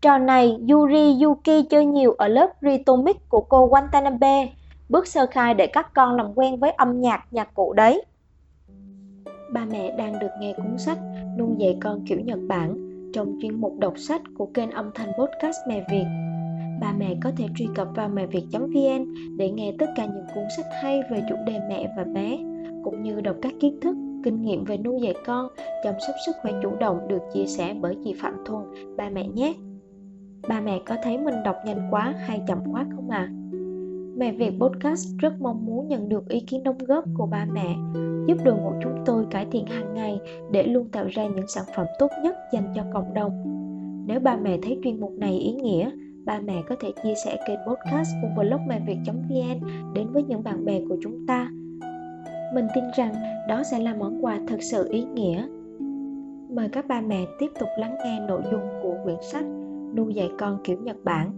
Trò 0.00 0.18
này 0.18 0.58
Yuri 0.70 1.22
Yuki 1.22 1.68
chơi 1.70 1.86
nhiều 1.86 2.12
ở 2.12 2.28
lớp 2.28 2.50
rhythmic 2.60 3.28
của 3.28 3.40
cô 3.40 3.70
Watanabe, 3.70 4.46
bước 4.88 5.06
sơ 5.06 5.26
khai 5.26 5.54
để 5.54 5.66
các 5.66 5.94
con 5.94 6.16
làm 6.16 6.34
quen 6.34 6.60
với 6.60 6.70
âm 6.70 7.00
nhạc 7.00 7.26
nhạc 7.30 7.54
cụ 7.54 7.72
đấy. 7.72 8.04
Ba 9.52 9.64
mẹ 9.64 9.96
đang 9.98 10.18
được 10.18 10.30
nghe 10.40 10.52
cuốn 10.56 10.78
sách 10.78 10.98
Nuôi 11.38 11.48
dạy 11.58 11.78
con 11.80 12.04
kiểu 12.06 12.20
Nhật 12.20 12.38
Bản 12.48 12.74
trong 13.14 13.38
chuyên 13.42 13.60
mục 13.60 13.72
đọc 13.78 13.94
sách 13.96 14.22
của 14.38 14.46
kênh 14.54 14.70
âm 14.70 14.90
thanh 14.94 15.12
podcast 15.18 15.56
Mẹ 15.68 15.84
Việt. 15.90 16.04
Ba 16.80 16.92
mẹ 16.98 17.14
có 17.22 17.30
thể 17.36 17.46
truy 17.56 17.68
cập 17.74 17.88
vào 17.94 18.08
mẹ 18.08 18.26
việt.vn 18.26 19.14
để 19.36 19.50
nghe 19.50 19.72
tất 19.78 19.86
cả 19.96 20.06
những 20.06 20.24
cuốn 20.34 20.44
sách 20.56 20.66
hay 20.82 21.02
về 21.10 21.22
chủ 21.28 21.36
đề 21.46 21.60
mẹ 21.68 21.92
và 21.96 22.04
bé, 22.04 22.38
cũng 22.84 23.02
như 23.02 23.20
đọc 23.20 23.36
các 23.42 23.52
kiến 23.60 23.80
thức, 23.80 23.96
kinh 24.24 24.42
nghiệm 24.42 24.64
về 24.64 24.76
nuôi 24.76 25.00
dạy 25.02 25.14
con, 25.26 25.48
chăm 25.84 25.94
sóc 26.06 26.16
sức 26.26 26.36
khỏe 26.42 26.52
chủ 26.62 26.70
động 26.80 27.08
được 27.08 27.22
chia 27.34 27.46
sẻ 27.46 27.74
bởi 27.80 27.96
chị 28.04 28.14
Phạm 28.22 28.34
Thuần, 28.46 28.64
ba 28.96 29.10
mẹ 29.10 29.28
nhé. 29.28 29.54
Ba 30.48 30.60
mẹ 30.60 30.80
có 30.86 30.96
thấy 31.02 31.18
mình 31.18 31.34
đọc 31.44 31.56
nhanh 31.66 31.88
quá 31.90 32.14
hay 32.18 32.42
chậm 32.48 32.58
quá 32.72 32.86
không 32.96 33.10
ạ? 33.10 33.18
À? 33.18 33.32
Mẹ 34.16 34.32
Việt 34.32 34.52
Podcast 34.60 35.18
rất 35.18 35.40
mong 35.40 35.66
muốn 35.66 35.88
nhận 35.88 36.08
được 36.08 36.28
ý 36.28 36.40
kiến 36.40 36.62
đóng 36.62 36.78
góp 36.78 37.04
của 37.18 37.26
ba 37.26 37.46
mẹ, 37.52 37.76
giúp 38.26 38.38
đội 38.44 38.54
ngũ 38.54 38.72
chúng 38.82 39.02
tôi 39.06 39.24
cải 39.30 39.46
thiện 39.50 39.66
hàng 39.66 39.94
ngày 39.94 40.18
để 40.50 40.62
luôn 40.62 40.88
tạo 40.88 41.06
ra 41.06 41.26
những 41.26 41.48
sản 41.48 41.64
phẩm 41.76 41.86
tốt 41.98 42.10
nhất 42.22 42.36
dành 42.52 42.72
cho 42.74 42.82
cộng 42.92 43.14
đồng. 43.14 43.32
Nếu 44.06 44.20
ba 44.20 44.36
mẹ 44.36 44.58
thấy 44.62 44.78
chuyên 44.84 45.00
mục 45.00 45.12
này 45.12 45.38
ý 45.38 45.52
nghĩa, 45.52 45.90
ba 46.24 46.40
mẹ 46.44 46.62
có 46.68 46.76
thể 46.80 46.92
chia 47.04 47.14
sẻ 47.24 47.36
kênh 47.46 47.58
podcast 47.66 48.10
của 48.22 48.42
blog 48.42 48.66
mẹ 48.68 48.80
việt.vn 48.86 49.60
đến 49.94 50.12
với 50.12 50.22
những 50.22 50.44
bạn 50.44 50.64
bè 50.64 50.80
của 50.88 50.96
chúng 51.02 51.26
ta. 51.26 51.48
Mình 52.54 52.66
tin 52.74 52.84
rằng 52.96 53.14
đó 53.48 53.62
sẽ 53.70 53.78
là 53.78 53.94
món 53.94 54.24
quà 54.24 54.38
thật 54.48 54.58
sự 54.60 54.88
ý 54.90 55.04
nghĩa. 55.04 55.46
Mời 56.50 56.68
các 56.68 56.86
ba 56.86 57.00
mẹ 57.00 57.24
tiếp 57.38 57.50
tục 57.60 57.68
lắng 57.78 57.96
nghe 58.04 58.20
nội 58.20 58.42
dung 58.50 58.68
của 58.82 58.94
quyển 59.04 59.16
sách 59.32 59.44
Nuôi 59.96 60.14
dạy 60.14 60.30
con 60.38 60.58
kiểu 60.64 60.78
Nhật 60.82 60.96
Bản. 61.04 61.30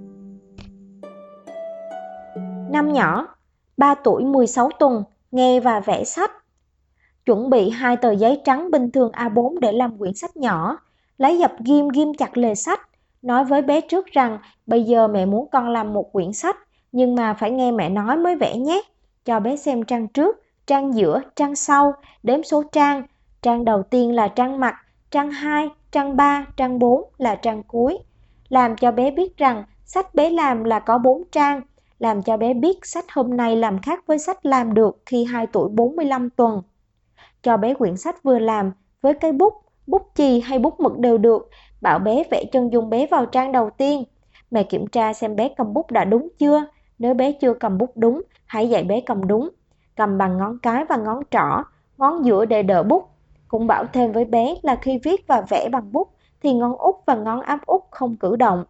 Năm 2.71 2.93
nhỏ, 2.93 3.27
3 3.77 3.95
tuổi 3.95 4.25
16 4.25 4.71
tuần, 4.79 5.05
nghe 5.31 5.61
và 5.61 5.81
vẽ 5.81 6.05
sách. 6.05 6.31
Chuẩn 7.27 7.51
bị 7.51 7.71
hai 7.71 7.97
tờ 7.97 8.13
giấy 8.13 8.41
trắng 8.45 8.71
bình 8.71 8.91
thường 8.91 9.13
A4 9.13 9.59
để 9.61 9.73
làm 9.73 9.99
quyển 9.99 10.15
sách 10.15 10.37
nhỏ, 10.37 10.79
lấy 11.19 11.39
dập 11.39 11.53
ghim 11.65 11.89
ghim 11.89 12.15
chặt 12.15 12.37
lề 12.37 12.55
sách, 12.55 12.81
nói 13.23 13.45
với 13.45 13.63
bé 13.63 13.81
trước 13.81 14.07
rằng 14.07 14.39
bây 14.67 14.85
giờ 14.85 15.09
mẹ 15.09 15.27
muốn 15.27 15.49
con 15.53 15.69
làm 15.69 15.93
một 15.93 16.13
quyển 16.13 16.33
sách, 16.33 16.57
nhưng 16.93 17.15
mà 17.15 17.35
phải 17.35 17.51
nghe 17.51 17.71
mẹ 17.73 17.89
nói 17.89 18.17
mới 18.17 18.37
vẽ 18.37 18.57
nhé. 18.57 18.83
Cho 19.25 19.41
bé 19.41 19.57
xem 19.57 19.83
trang 19.83 20.09
trước, 20.09 20.37
trang 20.67 20.95
giữa, 20.95 21.21
trang 21.37 21.57
sau, 21.57 21.93
đếm 22.23 22.43
số 22.43 22.63
trang. 22.73 23.03
Trang 23.43 23.65
đầu 23.65 23.83
tiên 23.83 24.15
là 24.15 24.29
trang 24.29 24.61
mặt, 24.61 24.75
trang 25.11 25.31
2, 25.31 25.69
trang 25.93 26.17
3, 26.17 26.47
trang 26.57 26.79
4 26.79 27.11
là 27.19 27.35
trang 27.35 27.63
cuối. 27.63 27.99
Làm 28.49 28.77
cho 28.77 28.93
bé 28.93 29.11
biết 29.11 29.37
rằng 29.37 29.65
sách 29.85 30.15
bé 30.15 30.31
làm 30.31 30.65
là 30.65 30.79
có 30.79 30.99
4 30.99 31.23
trang, 31.33 31.61
làm 31.99 32.23
cho 32.23 32.37
bé 32.37 32.55
biết 32.55 32.87
sách 32.87 33.05
hôm 33.13 33.37
nay 33.37 33.57
làm 33.57 33.83
khác 33.83 34.01
với 34.07 34.19
sách 34.19 34.47
làm 34.47 34.75
được 34.75 35.03
khi 35.07 35.25
2 35.25 35.47
tuổi 35.47 35.69
45 35.69 36.31
tuần. 36.31 36.63
Cho 37.43 37.57
bé 37.57 37.75
quyển 37.75 37.97
sách 37.97 38.23
vừa 38.23 38.39
làm 38.39 38.73
với 39.03 39.15
cây 39.15 39.33
bút, 39.33 39.55
bút 39.87 40.11
chì 40.15 40.41
hay 40.41 40.59
bút 40.59 40.81
mực 40.81 40.99
đều 40.99 41.19
được, 41.19 41.51
bảo 41.87 41.99
bé 41.99 42.23
vẽ 42.31 42.45
chân 42.53 42.73
dung 42.73 42.91
bé 42.91 43.07
vào 43.07 43.27
trang 43.27 43.53
đầu 43.53 43.71
tiên. 43.71 44.05
Mẹ 44.51 44.63
kiểm 44.63 44.87
tra 44.87 45.13
xem 45.13 45.37
bé 45.37 45.49
cầm 45.49 45.73
bút 45.75 45.91
đã 45.91 46.05
đúng 46.05 46.29
chưa, 46.39 46.65
nếu 46.99 47.15
bé 47.15 47.33
chưa 47.33 47.55
cầm 47.55 47.79
bút 47.79 47.93
đúng, 47.95 48.23
hãy 48.47 48.69
dạy 48.69 48.85
bé 48.85 49.01
cầm 49.01 49.27
đúng. 49.27 49.49
Cầm 49.97 50.19
bằng 50.19 50.39
ngón 50.39 50.59
cái 50.59 50.85
và 50.85 50.97
ngón 50.97 51.23
trỏ, 51.31 51.63
ngón 51.99 52.25
giữa 52.25 52.45
để 52.45 52.63
đỡ 52.63 52.83
bút. 52.83 53.09
Cũng 53.49 53.67
bảo 53.67 53.85
thêm 53.93 54.13
với 54.13 54.25
bé 54.25 54.55
là 54.63 54.77
khi 54.77 54.99
viết 54.99 55.27
và 55.27 55.41
vẽ 55.49 55.69
bằng 55.69 55.93
bút 55.93 56.09
thì 56.43 56.53
ngón 56.53 56.77
út 56.77 56.95
và 57.07 57.15
ngón 57.15 57.41
áp 57.41 57.67
út 57.67 57.81
không 57.91 58.17
cử 58.17 58.37
động. 58.37 58.65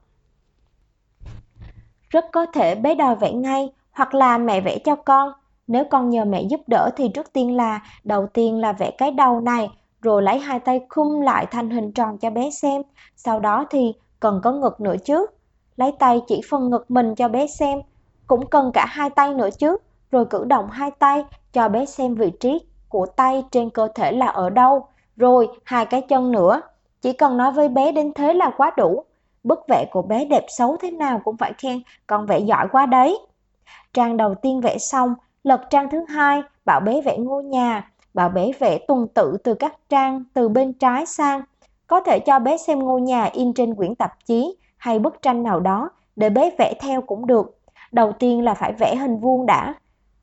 Rất 2.10 2.24
có 2.32 2.46
thể 2.46 2.74
bé 2.74 2.94
đòi 2.94 3.16
vẽ 3.16 3.32
ngay 3.32 3.72
hoặc 3.92 4.14
là 4.14 4.38
mẹ 4.38 4.60
vẽ 4.60 4.78
cho 4.78 4.96
con. 4.96 5.32
Nếu 5.66 5.84
con 5.90 6.10
nhờ 6.10 6.24
mẹ 6.24 6.42
giúp 6.42 6.60
đỡ 6.66 6.90
thì 6.96 7.08
trước 7.08 7.32
tiên 7.32 7.56
là 7.56 7.80
đầu 8.04 8.26
tiên 8.26 8.60
là 8.60 8.72
vẽ 8.72 8.90
cái 8.90 9.10
đầu 9.10 9.40
này 9.40 9.70
rồi 10.06 10.22
lấy 10.22 10.38
hai 10.38 10.60
tay 10.60 10.80
khung 10.88 11.20
lại 11.20 11.46
thành 11.46 11.70
hình 11.70 11.92
tròn 11.92 12.18
cho 12.18 12.30
bé 12.30 12.50
xem. 12.50 12.82
Sau 13.16 13.40
đó 13.40 13.64
thì 13.70 13.94
cần 14.20 14.40
có 14.44 14.52
ngực 14.52 14.80
nữa 14.80 14.94
chứ. 15.04 15.26
Lấy 15.76 15.92
tay 15.98 16.20
chỉ 16.26 16.40
phần 16.50 16.70
ngực 16.70 16.90
mình 16.90 17.14
cho 17.14 17.28
bé 17.28 17.46
xem. 17.46 17.80
Cũng 18.26 18.46
cần 18.46 18.70
cả 18.74 18.86
hai 18.88 19.10
tay 19.10 19.34
nữa 19.34 19.48
chứ. 19.58 19.76
Rồi 20.10 20.24
cử 20.24 20.44
động 20.44 20.70
hai 20.70 20.90
tay 20.90 21.24
cho 21.52 21.68
bé 21.68 21.86
xem 21.86 22.14
vị 22.14 22.30
trí 22.40 22.60
của 22.88 23.06
tay 23.06 23.44
trên 23.50 23.70
cơ 23.70 23.88
thể 23.94 24.12
là 24.12 24.26
ở 24.26 24.50
đâu. 24.50 24.86
Rồi 25.16 25.48
hai 25.64 25.86
cái 25.86 26.00
chân 26.00 26.32
nữa. 26.32 26.60
Chỉ 27.02 27.12
cần 27.12 27.36
nói 27.36 27.52
với 27.52 27.68
bé 27.68 27.92
đến 27.92 28.12
thế 28.14 28.34
là 28.34 28.50
quá 28.56 28.72
đủ. 28.76 29.04
Bức 29.44 29.58
vẽ 29.68 29.86
của 29.92 30.02
bé 30.02 30.24
đẹp 30.24 30.44
xấu 30.48 30.76
thế 30.76 30.90
nào 30.90 31.20
cũng 31.24 31.36
phải 31.36 31.52
khen, 31.58 31.82
con 32.06 32.26
vẽ 32.26 32.38
giỏi 32.38 32.68
quá 32.72 32.86
đấy. 32.86 33.18
Trang 33.94 34.16
đầu 34.16 34.34
tiên 34.34 34.60
vẽ 34.60 34.78
xong, 34.78 35.14
Lật 35.46 35.60
trang 35.70 35.90
thứ 35.90 36.04
hai, 36.08 36.42
bảo 36.64 36.80
bé 36.80 37.00
vẽ 37.00 37.18
ngôi 37.18 37.44
nhà, 37.44 37.90
bảo 38.16 38.28
bé 38.28 38.50
vẽ 38.58 38.78
tuần 38.78 39.06
tự 39.14 39.36
từ 39.44 39.54
các 39.54 39.74
trang 39.88 40.24
từ 40.34 40.48
bên 40.48 40.72
trái 40.72 41.06
sang. 41.06 41.40
Có 41.86 42.00
thể 42.00 42.18
cho 42.18 42.38
bé 42.38 42.56
xem 42.56 42.78
ngôi 42.78 43.00
nhà 43.00 43.24
in 43.24 43.52
trên 43.52 43.74
quyển 43.74 43.94
tạp 43.94 44.26
chí 44.26 44.56
hay 44.76 44.98
bức 44.98 45.22
tranh 45.22 45.42
nào 45.42 45.60
đó 45.60 45.90
để 46.16 46.30
bé 46.30 46.50
vẽ 46.58 46.74
theo 46.80 47.00
cũng 47.00 47.26
được. 47.26 47.58
Đầu 47.92 48.12
tiên 48.12 48.44
là 48.44 48.54
phải 48.54 48.72
vẽ 48.72 48.96
hình 48.96 49.18
vuông 49.18 49.46
đã. 49.46 49.74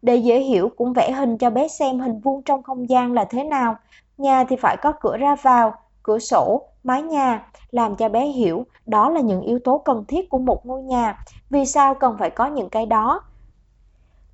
Để 0.01 0.15
dễ 0.15 0.39
hiểu 0.39 0.69
cũng 0.77 0.93
vẽ 0.93 1.11
hình 1.11 1.37
cho 1.37 1.49
bé 1.49 1.67
xem 1.67 1.99
hình 1.99 2.19
vuông 2.19 2.41
trong 2.41 2.63
không 2.63 2.89
gian 2.89 3.13
là 3.13 3.25
thế 3.25 3.43
nào. 3.43 3.75
Nhà 4.17 4.43
thì 4.43 4.55
phải 4.55 4.77
có 4.81 4.93
cửa 5.01 5.17
ra 5.17 5.35
vào, 5.35 5.73
cửa 6.03 6.19
sổ, 6.19 6.61
mái 6.83 7.01
nhà, 7.01 7.45
làm 7.71 7.95
cho 7.95 8.09
bé 8.09 8.25
hiểu 8.25 8.65
đó 8.85 9.09
là 9.09 9.21
những 9.21 9.41
yếu 9.41 9.59
tố 9.59 9.77
cần 9.77 10.05
thiết 10.07 10.29
của 10.29 10.39
một 10.39 10.65
ngôi 10.65 10.81
nhà. 10.81 11.25
Vì 11.49 11.65
sao 11.65 11.93
cần 11.93 12.15
phải 12.19 12.29
có 12.29 12.47
những 12.47 12.69
cái 12.69 12.85
đó? 12.85 13.21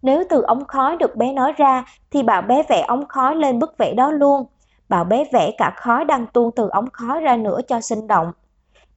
Nếu 0.01 0.23
từ 0.29 0.41
ống 0.41 0.65
khói 0.65 0.97
được 0.97 1.15
bé 1.15 1.33
nói 1.33 1.53
ra 1.57 1.83
thì 2.11 2.23
bảo 2.23 2.41
bé 2.41 2.63
vẽ 2.69 2.81
ống 2.87 3.07
khói 3.07 3.35
lên 3.35 3.59
bức 3.59 3.77
vẽ 3.77 3.93
đó 3.93 4.11
luôn. 4.11 4.45
Bảo 4.89 5.03
bé 5.03 5.23
vẽ 5.33 5.51
cả 5.57 5.73
khói 5.75 6.05
đang 6.05 6.27
tuôn 6.27 6.51
từ 6.55 6.69
ống 6.69 6.89
khói 6.93 7.21
ra 7.21 7.37
nữa 7.37 7.59
cho 7.67 7.81
sinh 7.81 8.07
động. 8.07 8.31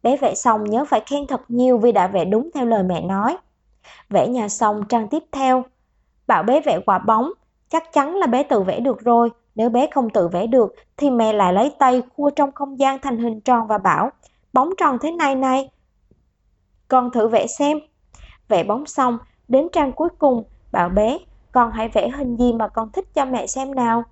Bé 0.03 0.17
vẽ 0.17 0.35
xong 0.35 0.65
nhớ 0.65 0.85
phải 0.85 1.03
khen 1.07 1.27
thật 1.27 1.41
nhiều 1.49 1.79
vì 1.79 1.93
đã 1.93 2.07
vẽ 2.07 2.25
đúng 2.25 2.51
theo 2.55 2.65
lời 2.65 2.83
mẹ 2.83 3.01
nói. 3.01 3.37
Vẽ 4.11 4.29
nhà 4.29 4.49
xong 4.49 4.83
trang 4.89 5.09
tiếp 5.09 5.23
theo. 5.33 5.65
Bảo 6.27 6.43
bé 6.43 6.61
vẽ 6.61 6.81
quả 6.87 6.99
bóng, 6.99 7.33
chắc 7.69 7.93
chắn 7.93 8.15
là 8.15 8.27
bé 8.27 8.43
tự 8.43 8.63
vẽ 8.63 8.81
được 8.81 9.01
rồi. 9.01 9.31
Nếu 9.55 9.69
bé 9.69 9.89
không 9.91 10.11
tự 10.11 10.29
vẽ 10.29 10.47
được 10.47 10.75
thì 10.97 11.11
mẹ 11.11 11.33
lại 11.33 11.53
lấy 11.53 11.73
tay 11.79 12.03
khua 12.17 12.31
trong 12.31 12.53
không 12.53 12.79
gian 12.79 12.99
thành 12.99 13.19
hình 13.19 13.41
tròn 13.41 13.67
và 13.67 13.79
bảo 13.79 14.11
bóng 14.53 14.71
tròn 14.79 14.99
thế 15.03 15.11
này 15.11 15.35
này. 15.35 15.71
Con 16.89 17.11
thử 17.11 17.29
vẽ 17.29 17.47
xem. 17.47 17.79
Vẽ 18.49 18.65
bóng 18.65 18.87
xong, 18.87 19.19
đến 19.49 19.69
trang 19.73 19.93
cuối 19.93 20.09
cùng, 20.19 20.45
bảo 20.73 20.89
bé 20.89 21.19
con 21.53 21.73
hãy 21.73 21.89
vẽ 21.89 22.09
hình 22.09 22.37
gì 22.37 22.53
mà 22.53 22.69
con 22.69 22.91
thích 22.93 23.15
cho 23.15 23.25
mẹ 23.25 23.47
xem 23.47 23.75
nào. 23.75 24.03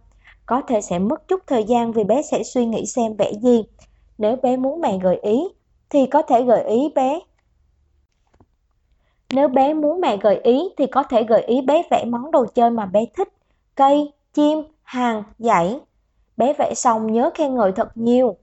Có 0.47 0.63
thể 0.69 0.81
sẽ 0.81 0.99
mất 0.99 1.29
chút 1.29 1.41
thời 1.47 1.65
gian 1.65 1.93
vì 1.93 2.05
bé 2.05 2.23
sẽ 2.23 2.43
suy 2.43 2.67
nghĩ 2.67 2.87
xem 2.87 3.15
vẽ 3.19 3.33
gì. 3.43 3.65
Nếu 4.19 4.37
bé 4.37 4.57
muốn 4.57 4.81
mẹ 4.81 4.99
gợi 4.99 5.17
ý, 5.23 5.49
thì 5.91 6.07
có 6.07 6.23
thể 6.23 6.43
gợi 6.43 6.65
ý 6.65 6.93
bé. 6.95 7.21
Nếu 9.33 9.49
bé 9.49 9.75
muốn 9.75 10.01
mẹ 10.01 10.17
gợi 10.17 10.41
ý 10.43 10.69
thì 10.77 10.87
có 10.87 11.03
thể 11.03 11.25
gợi 11.25 11.43
ý 11.43 11.61
bé 11.61 11.83
vẽ 11.91 12.05
món 12.05 12.31
đồ 12.31 12.47
chơi 12.55 12.71
mà 12.71 12.87
bé 12.87 13.05
thích. 13.17 13.29
Cây, 13.75 14.13
chim, 14.35 14.63
hàng, 14.83 15.23
dãy. 15.39 15.81
Bé 16.37 16.53
vẽ 16.53 16.75
xong 16.75 17.13
nhớ 17.13 17.31
khen 17.35 17.55
ngợi 17.55 17.73
thật 17.73 17.89
nhiều. 17.95 18.37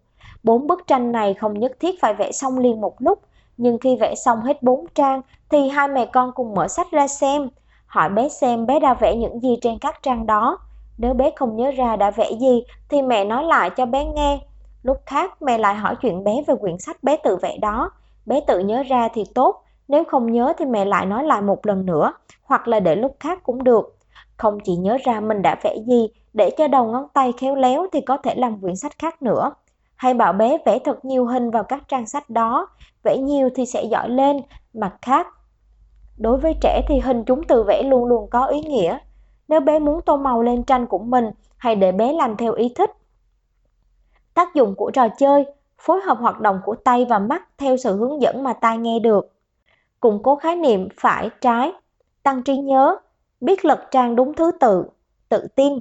Bốn 0.43 0.67
bức 0.67 0.87
tranh 0.87 1.11
này 1.11 1.33
không 1.33 1.59
nhất 1.59 1.71
thiết 1.79 2.01
phải 2.01 2.13
vẽ 2.13 2.31
xong 2.31 2.57
liền 2.57 2.81
một 2.81 2.95
lúc, 2.99 3.19
nhưng 3.57 3.77
khi 3.77 3.95
vẽ 3.95 4.15
xong 4.15 4.41
hết 4.41 4.63
bốn 4.63 4.85
trang 4.95 5.21
thì 5.49 5.69
hai 5.69 5.87
mẹ 5.87 6.05
con 6.05 6.31
cùng 6.35 6.55
mở 6.55 6.67
sách 6.67 6.91
ra 6.91 7.07
xem. 7.07 7.49
Hỏi 7.87 8.09
bé 8.09 8.29
xem 8.29 8.65
bé 8.65 8.79
đã 8.79 8.93
vẽ 8.93 9.15
những 9.15 9.39
gì 9.39 9.57
trên 9.61 9.79
các 9.79 10.03
trang 10.03 10.25
đó. 10.25 10.57
Nếu 10.97 11.13
bé 11.13 11.31
không 11.35 11.55
nhớ 11.55 11.71
ra 11.71 11.95
đã 11.95 12.11
vẽ 12.11 12.31
gì 12.39 12.63
thì 12.89 13.01
mẹ 13.01 13.25
nói 13.25 13.43
lại 13.43 13.69
cho 13.69 13.85
bé 13.85 14.05
nghe. 14.05 14.39
Lúc 14.83 14.97
khác 15.05 15.41
mẹ 15.41 15.57
lại 15.57 15.75
hỏi 15.75 15.95
chuyện 16.01 16.23
bé 16.23 16.43
về 16.47 16.55
quyển 16.61 16.77
sách 16.77 17.03
bé 17.03 17.17
tự 17.23 17.35
vẽ 17.35 17.57
đó. 17.57 17.91
Bé 18.25 18.41
tự 18.47 18.59
nhớ 18.59 18.83
ra 18.83 19.07
thì 19.13 19.23
tốt, 19.35 19.63
nếu 19.87 20.03
không 20.03 20.31
nhớ 20.31 20.53
thì 20.57 20.65
mẹ 20.65 20.85
lại 20.85 21.05
nói 21.05 21.23
lại 21.23 21.41
một 21.41 21.65
lần 21.65 21.85
nữa, 21.85 22.13
hoặc 22.43 22.67
là 22.67 22.79
để 22.79 22.95
lúc 22.95 23.15
khác 23.19 23.43
cũng 23.43 23.63
được. 23.63 23.97
Không 24.37 24.59
chỉ 24.59 24.75
nhớ 24.75 24.97
ra 25.03 25.19
mình 25.19 25.41
đã 25.41 25.55
vẽ 25.63 25.75
gì, 25.87 26.07
để 26.33 26.49
cho 26.57 26.67
đầu 26.67 26.85
ngón 26.85 27.07
tay 27.13 27.33
khéo 27.37 27.55
léo 27.55 27.87
thì 27.91 28.01
có 28.01 28.17
thể 28.17 28.35
làm 28.35 28.61
quyển 28.61 28.75
sách 28.75 28.99
khác 28.99 29.21
nữa. 29.21 29.51
Hay 29.95 30.13
bảo 30.13 30.33
bé 30.33 30.57
vẽ 30.65 30.79
thật 30.79 31.05
nhiều 31.05 31.25
hình 31.25 31.51
vào 31.51 31.63
các 31.63 31.87
trang 31.87 32.05
sách 32.05 32.29
đó, 32.29 32.67
vẽ 33.03 33.17
nhiều 33.17 33.49
thì 33.55 33.65
sẽ 33.65 33.83
giỏi 33.83 34.09
lên, 34.09 34.41
mặt 34.73 34.95
khác. 35.01 35.27
Đối 36.17 36.37
với 36.37 36.53
trẻ 36.61 36.81
thì 36.87 36.99
hình 36.99 37.23
chúng 37.23 37.43
tự 37.43 37.63
vẽ 37.63 37.83
luôn 37.83 38.05
luôn 38.05 38.29
có 38.29 38.45
ý 38.45 38.61
nghĩa. 38.61 38.97
Nếu 39.47 39.59
bé 39.59 39.79
muốn 39.79 40.01
tô 40.01 40.17
màu 40.17 40.41
lên 40.41 40.63
tranh 40.63 40.87
của 40.87 40.99
mình, 40.99 41.31
hay 41.57 41.75
để 41.75 41.91
bé 41.91 42.13
làm 42.13 42.37
theo 42.37 42.53
ý 42.53 42.73
thích. 42.75 42.91
Tác 44.33 44.53
dụng 44.53 44.75
của 44.75 44.91
trò 44.91 45.07
chơi, 45.17 45.45
phối 45.79 46.01
hợp 46.01 46.17
hoạt 46.19 46.39
động 46.39 46.59
của 46.65 46.75
tay 46.75 47.05
và 47.09 47.19
mắt 47.19 47.47
theo 47.57 47.77
sự 47.77 47.97
hướng 47.97 48.21
dẫn 48.21 48.43
mà 48.43 48.53
tai 48.53 48.77
nghe 48.77 48.99
được. 48.99 49.33
Củng 49.99 50.23
cố 50.23 50.35
khái 50.35 50.55
niệm 50.55 50.87
phải 50.99 51.29
trái, 51.41 51.71
tăng 52.23 52.43
trí 52.43 52.57
nhớ, 52.57 52.97
biết 53.41 53.65
lật 53.65 53.87
trang 53.91 54.15
đúng 54.15 54.33
thứ 54.33 54.51
tự, 54.59 54.85
tự 55.29 55.47
tin. 55.55 55.79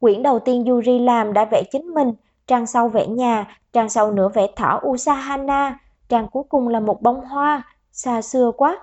Quyển 0.00 0.22
đầu 0.22 0.38
tiên 0.38 0.64
Yuri 0.64 0.98
làm 0.98 1.32
đã 1.32 1.44
vẽ 1.44 1.62
chính 1.72 1.94
mình, 1.94 2.12
trang 2.46 2.66
sau 2.66 2.88
vẽ 2.88 3.06
nhà, 3.06 3.58
trang 3.72 3.88
sau 3.88 4.12
nữa 4.12 4.28
vẽ 4.34 4.46
thỏ 4.56 4.80
Usahana, 4.86 5.78
trang 6.08 6.28
cuối 6.28 6.42
cùng 6.48 6.68
là 6.68 6.80
một 6.80 7.02
bông 7.02 7.20
hoa, 7.20 7.62
xa 7.92 8.22
xưa 8.22 8.50
quá. 8.56 8.78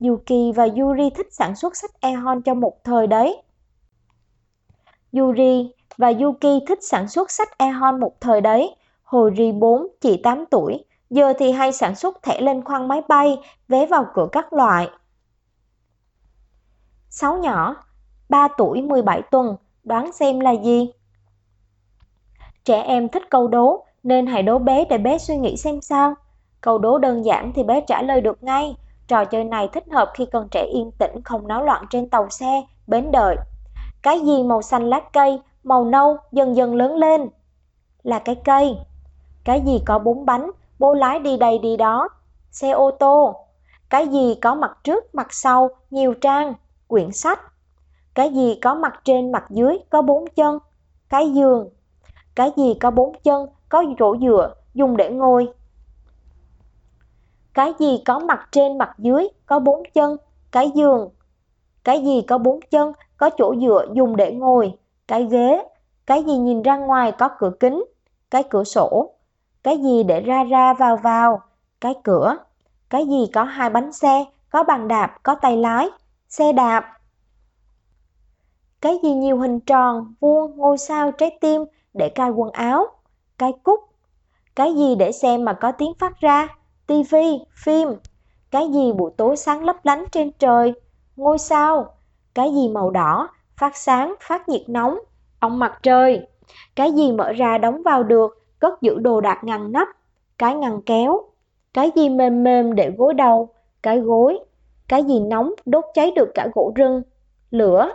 Yuki 0.00 0.52
và 0.56 0.68
Yuri 0.80 1.10
thích 1.10 1.26
sản 1.30 1.56
xuất 1.56 1.76
sách 1.76 1.90
Ehon 2.00 2.42
cho 2.42 2.54
một 2.54 2.84
thời 2.84 3.06
đấy. 3.06 3.42
Yuri 5.12 5.72
và 5.96 6.12
Yuki 6.20 6.64
thích 6.68 6.78
sản 6.82 7.08
xuất 7.08 7.30
sách 7.30 7.58
Ehon 7.58 8.00
một 8.00 8.20
thời 8.20 8.40
đấy. 8.40 8.76
Hồi 9.02 9.32
Ri 9.36 9.52
4 9.52 9.86
chỉ 10.00 10.16
8 10.22 10.44
tuổi, 10.50 10.84
giờ 11.10 11.32
thì 11.38 11.52
hay 11.52 11.72
sản 11.72 11.94
xuất 11.94 12.22
thẻ 12.22 12.40
lên 12.40 12.64
khoang 12.64 12.88
máy 12.88 13.00
bay, 13.08 13.38
vé 13.68 13.86
vào 13.86 14.06
cửa 14.14 14.28
các 14.32 14.52
loại. 14.52 14.90
6 17.10 17.38
nhỏ, 17.38 17.76
3 18.28 18.48
tuổi 18.48 18.82
17 18.82 19.22
tuần, 19.30 19.56
đoán 19.84 20.12
xem 20.12 20.40
là 20.40 20.50
gì? 20.50 20.90
Trẻ 22.64 22.82
em 22.82 23.08
thích 23.08 23.22
câu 23.30 23.48
đố, 23.48 23.84
nên 24.02 24.26
hãy 24.26 24.42
đố 24.42 24.58
bé 24.58 24.84
để 24.84 24.98
bé 24.98 25.18
suy 25.18 25.36
nghĩ 25.36 25.56
xem 25.56 25.80
sao. 25.80 26.14
Câu 26.60 26.78
đố 26.78 26.98
đơn 26.98 27.24
giản 27.24 27.52
thì 27.54 27.62
bé 27.62 27.80
trả 27.80 28.02
lời 28.02 28.20
được 28.20 28.42
ngay. 28.42 28.74
Trò 29.10 29.24
chơi 29.24 29.44
này 29.44 29.68
thích 29.68 29.84
hợp 29.92 30.10
khi 30.14 30.26
cần 30.26 30.48
trẻ 30.50 30.64
yên 30.64 30.90
tĩnh 30.98 31.22
không 31.24 31.48
náo 31.48 31.64
loạn 31.64 31.84
trên 31.90 32.08
tàu 32.10 32.28
xe, 32.28 32.62
bến 32.86 33.10
đợi. 33.12 33.36
Cái 34.02 34.20
gì 34.20 34.42
màu 34.42 34.62
xanh 34.62 34.90
lá 34.90 35.00
cây, 35.12 35.40
màu 35.64 35.84
nâu 35.84 36.16
dần 36.32 36.56
dần 36.56 36.74
lớn 36.74 36.96
lên? 36.96 37.28
Là 38.02 38.18
cái 38.18 38.34
cây. 38.34 38.76
Cái 39.44 39.60
gì 39.60 39.82
có 39.86 39.98
bốn 39.98 40.26
bánh, 40.26 40.50
bố 40.78 40.94
lái 40.94 41.18
đi 41.18 41.36
đây 41.36 41.58
đi 41.58 41.76
đó? 41.76 42.08
Xe 42.50 42.70
ô 42.70 42.90
tô. 42.90 43.36
Cái 43.88 44.08
gì 44.08 44.34
có 44.34 44.54
mặt 44.54 44.78
trước, 44.84 45.14
mặt 45.14 45.26
sau, 45.30 45.68
nhiều 45.90 46.14
trang, 46.14 46.54
quyển 46.86 47.12
sách? 47.12 47.40
Cái 48.14 48.34
gì 48.34 48.58
có 48.62 48.74
mặt 48.74 49.00
trên, 49.04 49.32
mặt 49.32 49.44
dưới, 49.50 49.78
có 49.90 50.02
bốn 50.02 50.24
chân? 50.36 50.58
Cái 51.08 51.30
giường. 51.32 51.68
Cái 52.34 52.50
gì 52.56 52.74
có 52.74 52.90
bốn 52.90 53.12
chân, 53.22 53.46
có 53.68 53.84
chỗ 53.98 54.16
dựa, 54.20 54.54
dùng 54.74 54.96
để 54.96 55.10
ngồi? 55.10 55.48
Cái 57.54 57.72
gì 57.78 58.02
có 58.06 58.18
mặt 58.18 58.48
trên, 58.52 58.78
mặt 58.78 58.90
dưới, 58.98 59.28
có 59.46 59.58
bốn 59.58 59.82
chân? 59.94 60.16
Cái 60.50 60.70
giường. 60.74 61.10
Cái 61.84 62.04
gì 62.04 62.22
có 62.22 62.38
bốn 62.38 62.60
chân, 62.70 62.92
có 63.16 63.30
chỗ 63.36 63.54
dựa, 63.60 63.86
dùng 63.92 64.16
để 64.16 64.32
ngồi? 64.32 64.72
Cái 65.08 65.24
ghế. 65.24 65.64
Cái 66.06 66.24
gì 66.24 66.36
nhìn 66.36 66.62
ra 66.62 66.76
ngoài 66.76 67.12
có 67.12 67.28
cửa 67.38 67.50
kính? 67.60 67.84
Cái 68.30 68.42
cửa 68.42 68.64
sổ. 68.64 69.14
Cái 69.62 69.78
gì 69.78 70.02
để 70.02 70.20
ra 70.20 70.44
ra 70.44 70.74
vào 70.74 70.96
vào? 70.96 71.40
Cái 71.80 71.94
cửa. 72.04 72.36
Cái 72.90 73.06
gì 73.06 73.26
có 73.34 73.44
hai 73.44 73.70
bánh 73.70 73.92
xe, 73.92 74.24
có 74.50 74.62
bàn 74.62 74.88
đạp, 74.88 75.22
có 75.22 75.34
tay 75.34 75.56
lái? 75.56 75.88
Xe 76.28 76.52
đạp. 76.52 76.96
Cái 78.80 78.98
gì 79.02 79.14
nhiều 79.14 79.38
hình 79.38 79.60
tròn, 79.60 80.14
vuông, 80.20 80.56
ngôi 80.56 80.78
sao, 80.78 81.12
trái 81.12 81.38
tim 81.40 81.64
để 81.94 82.08
cài 82.08 82.30
quần 82.30 82.50
áo? 82.50 82.86
Cái 83.38 83.52
cúc. 83.62 83.80
Cái 84.54 84.74
gì 84.74 84.94
để 84.94 85.12
xem 85.12 85.44
mà 85.44 85.52
có 85.52 85.72
tiếng 85.72 85.92
phát 85.98 86.20
ra? 86.20 86.48
Tivi, 86.90 87.38
phim. 87.64 87.88
Cái 88.50 88.68
gì 88.72 88.92
buổi 88.92 89.10
tối 89.16 89.36
sáng 89.36 89.64
lấp 89.64 89.76
lánh 89.82 90.04
trên 90.12 90.30
trời? 90.38 90.74
Ngôi 91.16 91.38
sao. 91.38 91.94
Cái 92.34 92.54
gì 92.54 92.68
màu 92.68 92.90
đỏ, 92.90 93.28
phát 93.56 93.76
sáng, 93.76 94.14
phát 94.20 94.48
nhiệt 94.48 94.68
nóng? 94.68 94.98
Ông 95.38 95.58
mặt 95.58 95.78
trời. 95.82 96.26
Cái 96.76 96.92
gì 96.92 97.12
mở 97.12 97.32
ra 97.32 97.58
đóng 97.58 97.82
vào 97.82 98.02
được, 98.02 98.46
cất 98.58 98.82
giữ 98.82 98.98
đồ 98.98 99.20
đạc 99.20 99.40
ngăn 99.44 99.72
nắp? 99.72 99.88
Cái 100.38 100.54
ngăn 100.54 100.82
kéo. 100.82 101.20
Cái 101.74 101.90
gì 101.96 102.08
mềm 102.08 102.42
mềm 102.44 102.74
để 102.74 102.90
gối 102.98 103.14
đầu? 103.14 103.48
Cái 103.82 104.00
gối. 104.00 104.38
Cái 104.88 105.04
gì 105.04 105.20
nóng 105.20 105.54
đốt 105.66 105.84
cháy 105.94 106.10
được 106.16 106.28
cả 106.34 106.48
gỗ 106.54 106.72
rừng? 106.74 107.02
Lửa. 107.50 107.90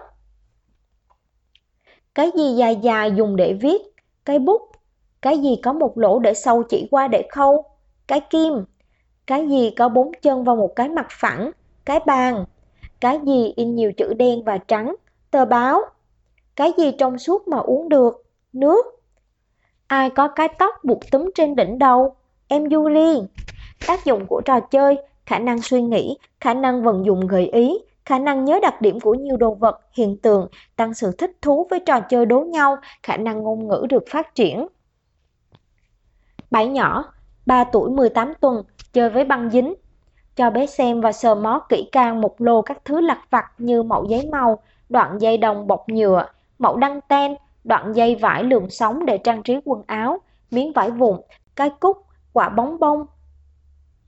Cái 2.15 2.31
gì 2.37 2.55
dài 2.55 2.75
dài 2.75 3.11
dùng 3.15 3.35
để 3.35 3.53
viết? 3.53 3.81
Cái 4.25 4.39
bút. 4.39 4.61
Cái 5.21 5.37
gì 5.37 5.55
có 5.63 5.73
một 5.73 5.97
lỗ 5.97 6.19
để 6.19 6.33
sâu 6.33 6.63
chỉ 6.63 6.87
qua 6.91 7.07
để 7.07 7.27
khâu? 7.31 7.65
Cái 8.07 8.19
kim. 8.19 8.53
Cái 9.27 9.47
gì 9.47 9.71
có 9.77 9.89
bốn 9.89 10.11
chân 10.21 10.43
và 10.43 10.55
một 10.55 10.75
cái 10.75 10.89
mặt 10.89 11.07
phẳng? 11.09 11.51
Cái 11.85 11.99
bàn. 12.05 12.45
Cái 12.99 13.19
gì 13.23 13.53
in 13.55 13.75
nhiều 13.75 13.91
chữ 13.97 14.13
đen 14.13 14.43
và 14.43 14.57
trắng? 14.57 14.95
Tờ 15.31 15.45
báo. 15.45 15.81
Cái 16.55 16.71
gì 16.77 16.91
trong 16.97 17.17
suốt 17.17 17.47
mà 17.47 17.57
uống 17.57 17.89
được? 17.89 18.23
Nước. 18.53 18.85
Ai 19.87 20.09
có 20.09 20.27
cái 20.27 20.47
tóc 20.59 20.75
buộc 20.83 20.99
túm 21.11 21.29
trên 21.35 21.55
đỉnh 21.55 21.79
đầu? 21.79 22.15
Em 22.47 22.69
Yuri. 22.69 23.21
Tác 23.87 24.05
dụng 24.05 24.25
của 24.27 24.41
trò 24.45 24.59
chơi, 24.59 24.97
khả 25.25 25.39
năng 25.39 25.61
suy 25.61 25.81
nghĩ, 25.81 26.17
khả 26.41 26.53
năng 26.53 26.83
vận 26.83 27.05
dụng 27.05 27.27
gợi 27.27 27.47
ý, 27.47 27.77
khả 28.05 28.19
năng 28.19 28.45
nhớ 28.45 28.59
đặc 28.61 28.81
điểm 28.81 28.99
của 28.99 29.13
nhiều 29.13 29.37
đồ 29.37 29.53
vật, 29.53 29.79
hiện 29.93 30.17
tượng, 30.17 30.47
tăng 30.75 30.93
sự 30.93 31.11
thích 31.11 31.31
thú 31.41 31.67
với 31.69 31.79
trò 31.79 31.99
chơi 31.99 32.25
đố 32.25 32.39
nhau, 32.41 32.77
khả 33.03 33.17
năng 33.17 33.43
ngôn 33.43 33.67
ngữ 33.67 33.85
được 33.89 34.03
phát 34.09 34.35
triển. 34.35 34.67
Bảy 36.51 36.67
nhỏ, 36.67 37.13
3 37.45 37.63
tuổi 37.63 37.89
18 37.89 38.33
tuần, 38.41 38.63
chơi 38.95 39.09
với 39.09 39.23
băng 39.23 39.49
dính. 39.49 39.73
Cho 40.35 40.49
bé 40.49 40.65
xem 40.65 41.01
và 41.01 41.11
sờ 41.11 41.35
mó 41.35 41.59
kỹ 41.69 41.89
càng 41.91 42.21
một 42.21 42.41
lô 42.41 42.61
các 42.61 42.85
thứ 42.85 43.01
lặt 43.01 43.17
vặt 43.29 43.45
như 43.57 43.83
mẫu 43.83 44.05
giấy 44.05 44.29
màu, 44.31 44.59
đoạn 44.89 45.17
dây 45.21 45.37
đồng 45.37 45.67
bọc 45.67 45.89
nhựa, 45.89 46.25
mẫu 46.59 46.77
đăng 46.77 47.01
ten, 47.01 47.35
đoạn 47.63 47.93
dây 47.93 48.15
vải 48.15 48.43
lượn 48.43 48.69
sóng 48.69 49.05
để 49.05 49.17
trang 49.17 49.43
trí 49.43 49.59
quần 49.65 49.83
áo, 49.87 50.17
miếng 50.51 50.71
vải 50.73 50.91
vụn, 50.91 51.21
cái 51.55 51.69
cúc, 51.79 51.97
quả 52.33 52.49
bóng 52.49 52.79
bông, 52.79 53.05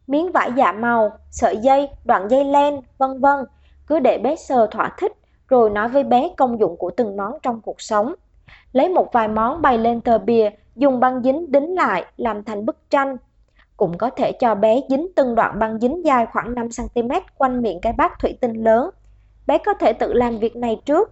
miếng 0.08 0.32
vải 0.32 0.52
dạ 0.58 0.72
màu, 0.72 1.12
sợi 1.32 1.58
dây, 1.58 1.90
đoạn 2.06 2.28
dây 2.30 2.44
len, 2.44 2.82
vân 2.98 3.22
vân. 3.22 3.46
Cứ 3.88 4.00
để 4.00 4.18
bé 4.18 4.36
sờ 4.36 4.68
thỏa 4.68 4.92
thích, 4.98 5.14
rồi 5.48 5.70
nói 5.70 5.90
với 5.90 6.04
bé 6.04 6.30
công 6.38 6.60
dụng 6.60 6.78
của 6.78 6.92
từng 6.98 7.18
món 7.18 7.34
trong 7.42 7.62
cuộc 7.62 7.82
sống. 7.82 8.14
Lấy 8.72 8.90
một 8.90 9.14
vài 9.14 9.28
món 9.28 9.62
bày 9.62 9.78
lên 9.78 10.02
tờ 10.02 10.18
bìa, 10.18 10.50
dùng 10.76 11.00
băng 11.00 11.24
dính 11.24 11.52
đính 11.52 11.76
lại 11.76 12.06
làm 12.18 12.44
thành 12.44 12.66
bức 12.66 12.90
tranh. 12.90 13.18
Cũng 13.78 13.98
có 13.98 14.10
thể 14.10 14.32
cho 14.32 14.56
bé 14.56 14.82
dính 14.90 15.08
từng 15.16 15.36
đoạn 15.36 15.60
băng 15.60 15.80
dính 15.80 16.06
dài 16.06 16.26
khoảng 16.34 16.56
5cm 16.56 17.22
quanh 17.38 17.62
miệng 17.62 17.80
cái 17.82 17.94
bát 17.94 18.12
thủy 18.20 18.38
tinh 18.42 18.54
lớn. 18.54 18.90
Bé 19.48 19.58
có 19.58 19.74
thể 19.74 19.94
tự 19.94 20.14
làm 20.14 20.38
việc 20.38 20.56
này 20.56 20.82
trước. 20.86 21.12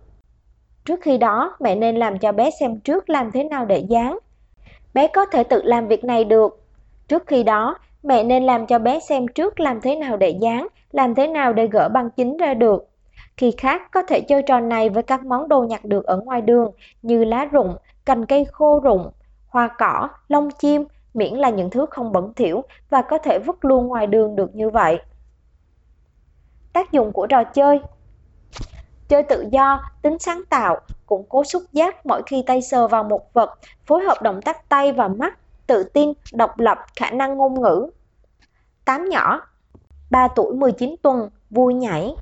Trước 0.86 1.00
khi 1.02 1.18
đó, 1.18 1.56
mẹ 1.60 1.76
nên 1.76 1.96
làm 1.96 2.20
cho 2.20 2.32
bé 2.32 2.50
xem 2.60 2.80
trước 2.80 3.10
làm 3.10 3.32
thế 3.32 3.44
nào 3.44 3.66
để 3.66 3.86
dán. 3.90 4.18
Bé 4.94 5.08
có 5.08 5.26
thể 5.26 5.44
tự 5.44 5.62
làm 5.64 5.88
việc 5.88 6.04
này 6.04 6.24
được. 6.24 6.62
Trước 7.08 7.28
khi 7.28 7.44
đó, 7.44 7.78
mẹ 8.04 8.24
nên 8.24 8.44
làm 8.44 8.68
cho 8.68 8.80
bé 8.80 9.00
xem 9.00 9.28
trước 9.28 9.60
làm 9.60 9.82
thế 9.82 9.96
nào 9.96 10.18
để 10.18 10.30
dán, 10.30 10.68
làm 10.92 11.16
thế 11.16 11.28
nào 11.28 11.54
để 11.54 11.68
gỡ 11.68 11.90
băng 11.90 12.10
dính 12.18 12.38
ra 12.38 12.54
được. 12.54 12.90
Khi 13.38 13.52
khác 13.58 13.82
có 13.92 14.02
thể 14.02 14.22
chơi 14.22 14.42
trò 14.42 14.60
này 14.60 14.90
với 14.90 15.04
các 15.04 15.26
món 15.26 15.48
đồ 15.48 15.62
nhặt 15.62 15.86
được 15.86 16.06
ở 16.06 16.22
ngoài 16.26 16.42
đường 16.42 16.72
như 17.02 17.24
lá 17.24 17.46
rụng, 17.46 17.76
cành 18.06 18.26
cây 18.26 18.46
khô 18.52 18.80
rụng, 18.84 19.12
hoa 19.48 19.68
cỏ, 19.78 20.10
lông 20.28 20.50
chim, 20.52 20.86
miễn 21.16 21.34
là 21.34 21.50
những 21.50 21.70
thứ 21.70 21.86
không 21.90 22.12
bẩn 22.12 22.34
thỉu 22.34 22.64
và 22.90 23.02
có 23.02 23.18
thể 23.18 23.40
vứt 23.46 23.66
luôn 23.66 23.88
ngoài 23.88 24.08
đường 24.08 24.36
được 24.36 24.56
như 24.56 24.70
vậy. 24.70 25.00
Tác 26.74 26.92
dụng 26.92 27.12
của 27.12 27.28
trò 27.28 27.44
chơi 27.44 27.80
Chơi 29.08 29.24
tự 29.24 29.46
do, 29.52 29.84
tính 30.02 30.20
sáng 30.20 30.42
tạo, 30.50 30.80
củng 31.06 31.26
cố 31.30 31.44
xúc 31.44 31.64
giác 31.72 32.06
mỗi 32.06 32.22
khi 32.26 32.44
tay 32.48 32.62
sờ 32.62 32.88
vào 32.88 33.04
một 33.04 33.34
vật, 33.34 33.60
phối 33.86 34.04
hợp 34.04 34.22
động 34.22 34.42
tác 34.42 34.70
tay 34.70 34.92
và 34.92 35.08
mắt, 35.08 35.40
tự 35.68 35.84
tin, 35.84 36.14
độc 36.34 36.60
lập, 36.60 36.78
khả 36.96 37.12
năng 37.12 37.38
ngôn 37.38 37.62
ngữ. 37.62 37.90
8 38.86 39.10
nhỏ 39.10 39.42
3 40.12 40.28
tuổi 40.28 40.56
19 40.56 40.96
tuần, 41.02 41.30
vui 41.50 41.74
nhảy 41.74 42.16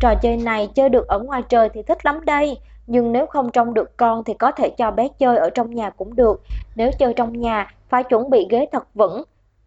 Trò 0.00 0.14
chơi 0.22 0.36
này 0.36 0.70
chơi 0.74 0.88
được 0.88 1.08
ở 1.08 1.18
ngoài 1.18 1.42
trời 1.48 1.68
thì 1.74 1.82
thích 1.82 2.06
lắm 2.06 2.24
đây, 2.24 2.60
nhưng 2.90 3.12
nếu 3.12 3.26
không 3.26 3.50
trông 3.50 3.74
được 3.74 3.96
con 3.96 4.24
thì 4.24 4.34
có 4.34 4.50
thể 4.52 4.70
cho 4.70 4.90
bé 4.90 5.08
chơi 5.18 5.36
ở 5.36 5.50
trong 5.50 5.74
nhà 5.74 5.90
cũng 5.90 6.16
được. 6.16 6.42
Nếu 6.76 6.90
chơi 6.98 7.14
trong 7.14 7.40
nhà, 7.40 7.74
phải 7.88 8.04
chuẩn 8.04 8.30
bị 8.30 8.46
ghế 8.50 8.66
thật 8.72 8.94
vững, 8.94 9.22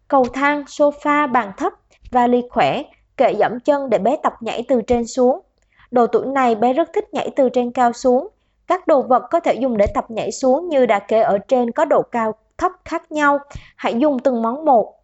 cầu 0.08 0.24
thang, 0.32 0.62
sofa, 0.62 1.32
bàn 1.32 1.52
thấp, 1.56 1.72
vali 2.10 2.42
khỏe, 2.50 2.82
kệ 3.16 3.32
dẫm 3.38 3.60
chân 3.60 3.90
để 3.90 3.98
bé 3.98 4.16
tập 4.22 4.32
nhảy 4.40 4.64
từ 4.68 4.82
trên 4.82 5.06
xuống. 5.06 5.40
Độ 5.90 6.06
tuổi 6.06 6.26
này 6.26 6.54
bé 6.54 6.72
rất 6.72 6.88
thích 6.92 7.14
nhảy 7.14 7.30
từ 7.36 7.48
trên 7.48 7.70
cao 7.70 7.92
xuống. 7.92 8.28
Các 8.66 8.86
đồ 8.86 9.02
vật 9.02 9.22
có 9.30 9.40
thể 9.40 9.54
dùng 9.54 9.76
để 9.76 9.86
tập 9.94 10.10
nhảy 10.10 10.32
xuống 10.32 10.68
như 10.68 10.86
đã 10.86 10.98
kể 10.98 11.20
ở 11.20 11.38
trên 11.38 11.70
có 11.70 11.84
độ 11.84 12.02
cao 12.02 12.32
thấp 12.58 12.72
khác 12.84 13.12
nhau. 13.12 13.38
Hãy 13.76 13.94
dùng 13.98 14.18
từng 14.18 14.42
món 14.42 14.64
một. 14.64 14.94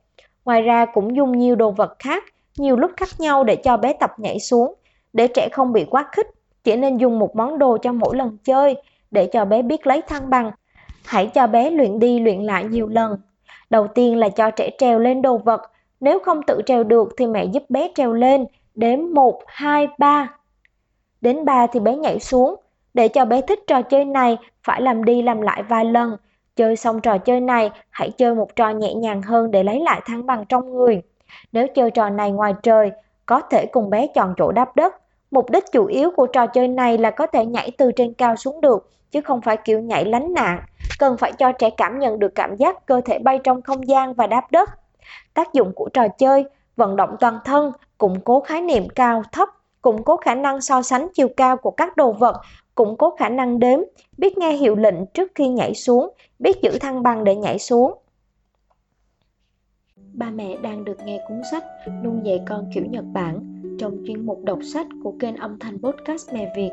Ngoài 0.45 0.63
ra 0.63 0.87
cũng 0.87 1.17
dùng 1.17 1.39
nhiều 1.39 1.57
đồ 1.57 1.71
vật 1.71 1.97
khác, 1.99 2.25
nhiều 2.59 2.77
lúc 2.77 2.91
khác 2.97 3.09
nhau 3.19 3.45
để 3.45 3.57
cho 3.57 3.77
bé 3.77 3.93
tập 3.93 4.11
nhảy 4.19 4.41
xuống. 4.41 4.75
Để 5.13 5.29
trẻ 5.29 5.49
không 5.53 5.73
bị 5.73 5.85
quá 5.85 6.09
khích, 6.13 6.27
chỉ 6.71 6.77
nên 6.77 6.97
dùng 6.97 7.19
một 7.19 7.37
món 7.37 7.59
đồ 7.59 7.79
cho 7.79 7.93
mỗi 7.93 8.17
lần 8.17 8.37
chơi 8.45 8.77
để 9.11 9.27
cho 9.27 9.45
bé 9.45 9.63
biết 9.63 9.87
lấy 9.87 10.03
thăng 10.03 10.31
bằng. 10.31 10.51
Hãy 11.07 11.27
cho 11.27 11.47
bé 11.47 11.71
luyện 11.71 11.99
đi 11.99 12.19
luyện 12.19 12.43
lại 12.43 12.65
nhiều 12.65 12.89
lần. 12.89 13.19
Đầu 13.71 13.87
tiên 13.87 14.17
là 14.17 14.29
cho 14.29 14.51
trẻ 14.51 14.71
trèo 14.79 14.99
lên 14.99 15.23
đồ 15.23 15.39
vật. 15.39 15.63
Nếu 16.01 16.19
không 16.19 16.43
tự 16.43 16.61
trèo 16.67 16.85
được 16.85 17.09
thì 17.17 17.27
mẹ 17.27 17.45
giúp 17.45 17.63
bé 17.69 17.89
trèo 17.95 18.13
lên. 18.13 18.47
Đếm 18.75 18.99
1, 19.15 19.43
2, 19.47 19.89
3. 19.99 20.29
Đến 21.21 21.45
3 21.45 21.67
thì 21.67 21.81
bé 21.81 21.97
nhảy 21.97 22.19
xuống. 22.21 22.57
Để 22.95 23.09
cho 23.09 23.25
bé 23.25 23.41
thích 23.41 23.61
trò 23.67 23.83
chơi 23.83 24.05
này, 24.05 24.39
phải 24.65 24.83
làm 24.83 25.05
đi 25.05 25.23
làm 25.23 25.41
lại 25.41 25.63
vài 25.63 25.85
lần. 25.85 26.17
Chơi 26.57 26.77
xong 26.77 27.01
trò 27.01 27.19
chơi 27.19 27.41
này, 27.41 27.71
hãy 27.91 28.11
chơi 28.11 28.35
một 28.35 28.57
trò 28.57 28.71
nhẹ 28.71 28.95
nhàng 28.95 29.23
hơn 29.23 29.51
để 29.51 29.63
lấy 29.63 29.81
lại 29.81 30.01
thăng 30.05 30.27
bằng 30.27 30.45
trong 30.49 30.73
người. 30.73 31.03
Nếu 31.53 31.67
chơi 31.75 31.91
trò 31.91 32.09
này 32.09 32.31
ngoài 32.31 32.55
trời, 32.63 32.91
có 33.27 33.41
thể 33.41 33.67
cùng 33.67 33.91
bé 33.91 34.07
chọn 34.07 34.35
chỗ 34.37 34.53
đáp 34.53 34.77
đất. 34.77 34.95
Mục 35.31 35.51
đích 35.51 35.65
chủ 35.73 35.87
yếu 35.87 36.11
của 36.17 36.27
trò 36.27 36.47
chơi 36.47 36.69
này 36.69 36.99
là 36.99 37.11
có 37.11 37.27
thể 37.27 37.47
nhảy 37.47 37.71
từ 37.79 37.93
trên 37.93 38.15
cao 38.15 38.37
xuống 38.37 38.61
được, 38.61 38.91
chứ 39.11 39.21
không 39.21 39.41
phải 39.41 39.57
kiểu 39.57 39.81
nhảy 39.81 40.05
lánh 40.05 40.35
nạn. 40.35 40.61
Cần 40.99 41.17
phải 41.17 41.33
cho 41.33 41.53
trẻ 41.53 41.71
cảm 41.71 41.99
nhận 41.99 42.19
được 42.19 42.35
cảm 42.35 42.57
giác 42.57 42.87
cơ 42.87 43.01
thể 43.05 43.19
bay 43.19 43.39
trong 43.45 43.63
không 43.63 43.89
gian 43.89 44.15
và 44.15 44.27
đáp 44.27 44.51
đất. 44.51 44.71
Tác 45.35 45.53
dụng 45.53 45.73
của 45.75 45.89
trò 45.89 46.09
chơi, 46.09 46.45
vận 46.77 46.97
động 46.97 47.17
toàn 47.21 47.39
thân, 47.45 47.73
củng 47.99 48.21
cố 48.21 48.41
khái 48.41 48.61
niệm 48.61 48.89
cao 48.89 49.23
thấp, 49.33 49.49
củng 49.83 50.03
cố 50.05 50.17
khả 50.17 50.35
năng 50.35 50.61
so 50.61 50.83
sánh 50.83 51.09
chiều 51.15 51.29
cao 51.37 51.57
của 51.57 51.71
các 51.71 51.97
đồ 51.97 52.13
vật, 52.13 52.37
củng 52.75 52.97
cố 52.97 53.17
khả 53.19 53.29
năng 53.29 53.59
đếm, 53.59 53.79
biết 54.19 54.39
nghe 54.39 54.53
hiệu 54.53 54.77
lệnh 54.77 55.07
trước 55.07 55.33
khi 55.35 55.49
nhảy 55.49 55.75
xuống, 55.75 56.11
biết 56.39 56.63
giữ 56.63 56.79
thăng 56.79 57.03
bằng 57.03 57.25
để 57.25 57.37
nhảy 57.37 57.59
xuống. 57.59 57.99
Ba 60.21 60.31
mẹ 60.31 60.57
đang 60.63 60.85
được 60.85 60.99
nghe 61.05 61.21
cuốn 61.29 61.39
sách 61.51 61.65
Nuôi 62.05 62.15
dạy 62.25 62.41
con 62.49 62.71
kiểu 62.75 62.85
Nhật 62.85 63.05
Bản 63.13 63.63
trong 63.79 63.97
chuyên 64.07 64.27
mục 64.27 64.45
đọc 64.45 64.59
sách 64.63 64.87
của 65.03 65.15
kênh 65.19 65.37
âm 65.37 65.59
thanh 65.59 65.79
podcast 65.79 66.33
Mẹ 66.33 66.53
Việt. 66.57 66.71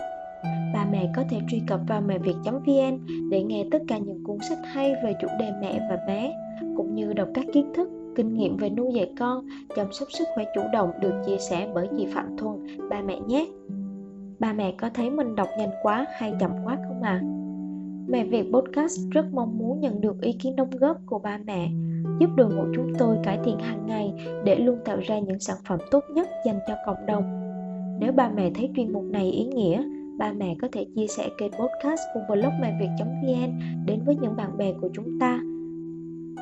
Ba 0.74 0.86
mẹ 0.92 1.12
có 1.16 1.24
thể 1.30 1.40
truy 1.50 1.62
cập 1.68 1.80
vào 1.88 2.02
mẹ 2.02 2.18
việt.vn 2.18 3.00
để 3.30 3.44
nghe 3.44 3.66
tất 3.72 3.82
cả 3.88 3.98
những 3.98 4.24
cuốn 4.24 4.38
sách 4.50 4.58
hay 4.64 4.94
về 5.04 5.14
chủ 5.22 5.28
đề 5.40 5.52
mẹ 5.62 5.88
và 5.90 5.98
bé, 6.08 6.34
cũng 6.78 6.96
như 6.96 7.14
đọc 7.14 7.28
các 7.34 7.46
kiến 7.54 7.74
thức, 7.76 7.90
kinh 8.16 8.34
nghiệm 8.34 8.58
về 8.58 8.70
nuôi 8.70 8.94
dạy 8.94 9.12
con, 9.20 9.46
chăm 9.76 9.92
sóc 9.92 10.08
sức 10.12 10.28
khỏe 10.36 10.46
chủ 10.56 10.62
động 10.74 10.92
được 11.02 11.14
chia 11.26 11.38
sẻ 11.38 11.70
bởi 11.74 11.88
chị 11.98 12.08
Phạm 12.14 12.38
Thuần, 12.38 12.90
ba 12.90 13.02
mẹ 13.02 13.20
nhé. 13.20 13.48
Ba 14.40 14.54
mẹ 14.54 14.74
có 14.78 14.90
thấy 14.94 15.10
mình 15.10 15.36
đọc 15.36 15.48
nhanh 15.60 15.72
quá 15.82 16.06
hay 16.10 16.34
chậm 16.40 16.52
quá 16.64 16.78
không 16.88 17.02
ạ? 17.02 17.22
À? 17.24 17.24
Mẹ 18.08 18.24
Việt 18.24 18.46
Podcast 18.54 19.00
rất 19.12 19.26
mong 19.34 19.58
muốn 19.58 19.80
nhận 19.80 20.02
được 20.02 20.22
ý 20.22 20.34
kiến 20.34 20.56
đóng 20.56 20.70
góp 20.80 20.98
của 21.06 21.20
ba 21.20 21.40
mẹ 21.46 21.70
giúp 22.20 22.30
đội 22.36 22.56
ngũ 22.56 22.64
chúng 22.76 22.94
tôi 23.00 23.18
cải 23.24 23.40
thiện 23.44 23.60
hàng 23.60 23.88
ngày 23.88 24.14
để 24.44 24.56
luôn 24.56 24.80
tạo 24.86 24.98
ra 25.00 25.20
những 25.20 25.40
sản 25.40 25.58
phẩm 25.68 25.80
tốt 25.92 26.04
nhất 26.14 26.30
dành 26.46 26.60
cho 26.68 26.76
cộng 26.86 27.06
đồng. 27.06 27.24
Nếu 28.00 28.12
ba 28.12 28.30
mẹ 28.30 28.52
thấy 28.56 28.70
chuyên 28.76 28.94
mục 28.94 29.04
này 29.04 29.32
ý 29.32 29.46
nghĩa, 29.46 29.84
ba 30.18 30.32
mẹ 30.32 30.56
có 30.62 30.68
thể 30.72 30.86
chia 30.96 31.08
sẻ 31.08 31.30
kênh 31.38 31.52
podcast 31.52 32.02
cùng 32.14 32.24
blog 32.28 32.52
mẹ 32.62 32.78
việt.vn 32.80 33.60
đến 33.86 34.02
với 34.06 34.16
những 34.16 34.36
bạn 34.36 34.58
bè 34.58 34.74
của 34.82 34.90
chúng 34.94 35.20
ta. 35.20 35.40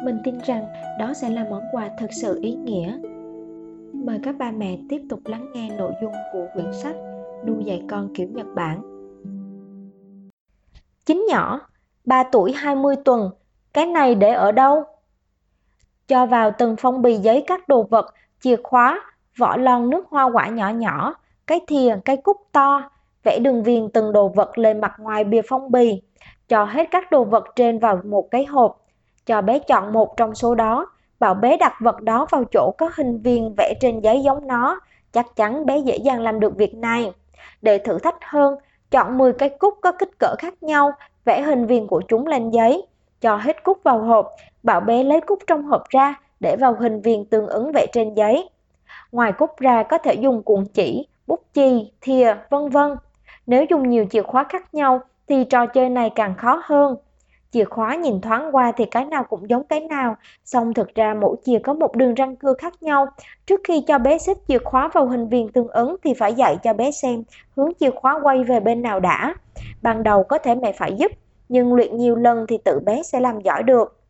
Mình 0.03 0.17
tin 0.23 0.35
rằng 0.45 0.65
đó 0.99 1.13
sẽ 1.13 1.29
là 1.29 1.47
món 1.49 1.63
quà 1.71 1.89
thật 1.97 2.09
sự 2.21 2.39
ý 2.41 2.55
nghĩa. 2.55 2.97
Mời 3.93 4.19
các 4.23 4.37
ba 4.37 4.51
mẹ 4.51 4.77
tiếp 4.89 5.01
tục 5.09 5.19
lắng 5.25 5.45
nghe 5.53 5.69
nội 5.77 5.93
dung 6.01 6.13
của 6.33 6.47
quyển 6.53 6.73
sách 6.73 6.95
Nuôi 7.45 7.63
dạy 7.63 7.83
con 7.89 8.13
kiểu 8.13 8.27
Nhật 8.27 8.47
Bản. 8.55 8.81
Chính 11.05 11.25
nhỏ, 11.29 11.59
3 12.05 12.23
tuổi 12.31 12.53
20 12.53 12.95
tuần, 13.05 13.29
cái 13.73 13.85
này 13.85 14.15
để 14.15 14.33
ở 14.33 14.51
đâu? 14.51 14.83
Cho 16.07 16.25
vào 16.25 16.51
từng 16.57 16.75
phong 16.79 17.01
bì 17.01 17.15
giấy 17.15 17.43
các 17.47 17.67
đồ 17.67 17.83
vật, 17.83 18.13
chìa 18.41 18.55
khóa, 18.63 19.01
vỏ 19.37 19.57
lon 19.57 19.89
nước 19.89 20.05
hoa 20.09 20.23
quả 20.23 20.47
nhỏ 20.47 20.69
nhỏ, 20.69 21.15
cái 21.47 21.59
thìa, 21.67 21.95
cái 22.05 22.17
cúc 22.17 22.37
to, 22.51 22.89
vẽ 23.23 23.39
đường 23.39 23.63
viền 23.63 23.89
từng 23.89 24.11
đồ 24.11 24.27
vật 24.27 24.57
lên 24.57 24.81
mặt 24.81 24.93
ngoài 24.99 25.23
bìa 25.23 25.41
phong 25.47 25.71
bì, 25.71 26.01
cho 26.47 26.65
hết 26.65 26.87
các 26.91 27.11
đồ 27.11 27.23
vật 27.23 27.43
trên 27.55 27.79
vào 27.79 27.99
một 28.03 28.31
cái 28.31 28.45
hộp, 28.45 28.85
cho 29.25 29.41
bé 29.41 29.59
chọn 29.59 29.93
một 29.93 30.17
trong 30.17 30.35
số 30.35 30.55
đó, 30.55 30.87
bảo 31.19 31.33
bé 31.33 31.57
đặt 31.57 31.73
vật 31.79 32.01
đó 32.01 32.27
vào 32.31 32.43
chỗ 32.51 32.71
có 32.77 32.89
hình 32.95 33.21
viên 33.21 33.53
vẽ 33.57 33.73
trên 33.79 33.99
giấy 33.99 34.21
giống 34.23 34.47
nó, 34.47 34.79
chắc 35.11 35.35
chắn 35.35 35.65
bé 35.65 35.77
dễ 35.77 35.97
dàng 35.97 36.21
làm 36.21 36.39
được 36.39 36.57
việc 36.57 36.75
này. 36.75 37.11
Để 37.61 37.77
thử 37.77 37.99
thách 37.99 38.17
hơn, 38.21 38.55
chọn 38.91 39.17
10 39.17 39.33
cái 39.33 39.49
cúc 39.49 39.73
có 39.81 39.91
kích 39.91 40.19
cỡ 40.19 40.35
khác 40.39 40.63
nhau, 40.63 40.91
vẽ 41.25 41.41
hình 41.41 41.65
viên 41.65 41.87
của 41.87 42.01
chúng 42.07 42.27
lên 42.27 42.49
giấy, 42.49 42.87
cho 43.25 43.35
hết 43.35 43.63
cúc 43.63 43.79
vào 43.83 43.99
hộp, 43.99 44.35
bảo 44.63 44.79
bé 44.79 45.03
lấy 45.03 45.21
cúc 45.21 45.39
trong 45.47 45.63
hộp 45.63 45.89
ra 45.89 46.13
để 46.39 46.55
vào 46.55 46.75
hình 46.79 47.01
viên 47.01 47.25
tương 47.25 47.47
ứng 47.47 47.71
vẽ 47.71 47.85
trên 47.93 48.13
giấy. 48.13 48.49
Ngoài 49.11 49.31
cúc 49.31 49.59
ra 49.59 49.83
có 49.83 49.97
thể 49.97 50.13
dùng 50.13 50.43
cuộn 50.43 50.65
chỉ, 50.73 51.07
bút 51.27 51.39
chì, 51.53 51.91
thìa, 52.01 52.35
vân 52.49 52.69
vân. 52.69 52.95
Nếu 53.47 53.65
dùng 53.69 53.89
nhiều 53.89 54.05
chìa 54.11 54.21
khóa 54.21 54.43
khác 54.49 54.73
nhau 54.73 54.99
thì 55.27 55.43
trò 55.43 55.65
chơi 55.65 55.89
này 55.89 56.09
càng 56.15 56.35
khó 56.37 56.61
hơn. 56.65 56.95
Chìa 57.51 57.65
khóa 57.65 57.95
nhìn 57.95 58.21
thoáng 58.21 58.55
qua 58.55 58.71
thì 58.71 58.85
cái 58.85 59.05
nào 59.05 59.23
cũng 59.23 59.49
giống 59.49 59.63
cái 59.63 59.79
nào, 59.79 60.15
song 60.43 60.73
thực 60.73 60.95
ra 60.95 61.13
mỗi 61.13 61.35
chìa 61.45 61.59
có 61.59 61.73
một 61.73 61.95
đường 61.95 62.13
răng 62.13 62.35
cưa 62.35 62.53
khác 62.53 62.73
nhau. 62.83 63.07
Trước 63.45 63.61
khi 63.63 63.81
cho 63.87 63.97
bé 63.97 64.17
xếp 64.17 64.37
chìa 64.47 64.59
khóa 64.59 64.89
vào 64.93 65.07
hình 65.07 65.27
viên 65.27 65.49
tương 65.49 65.67
ứng 65.67 65.95
thì 66.03 66.13
phải 66.13 66.33
dạy 66.33 66.57
cho 66.63 66.73
bé 66.73 66.91
xem 66.91 67.23
hướng 67.55 67.71
chìa 67.79 67.91
khóa 67.91 68.19
quay 68.23 68.43
về 68.43 68.59
bên 68.59 68.81
nào 68.81 68.99
đã. 68.99 69.35
Ban 69.81 70.03
đầu 70.03 70.23
có 70.23 70.37
thể 70.37 70.55
mẹ 70.55 70.71
phải 70.71 70.93
giúp, 70.97 71.11
nhưng 71.49 71.73
luyện 71.73 71.97
nhiều 71.97 72.15
lần 72.15 72.45
thì 72.47 72.57
tự 72.65 72.79
bé 72.79 73.03
sẽ 73.03 73.19
làm 73.19 73.41
giỏi 73.41 73.63
được. 73.63 74.01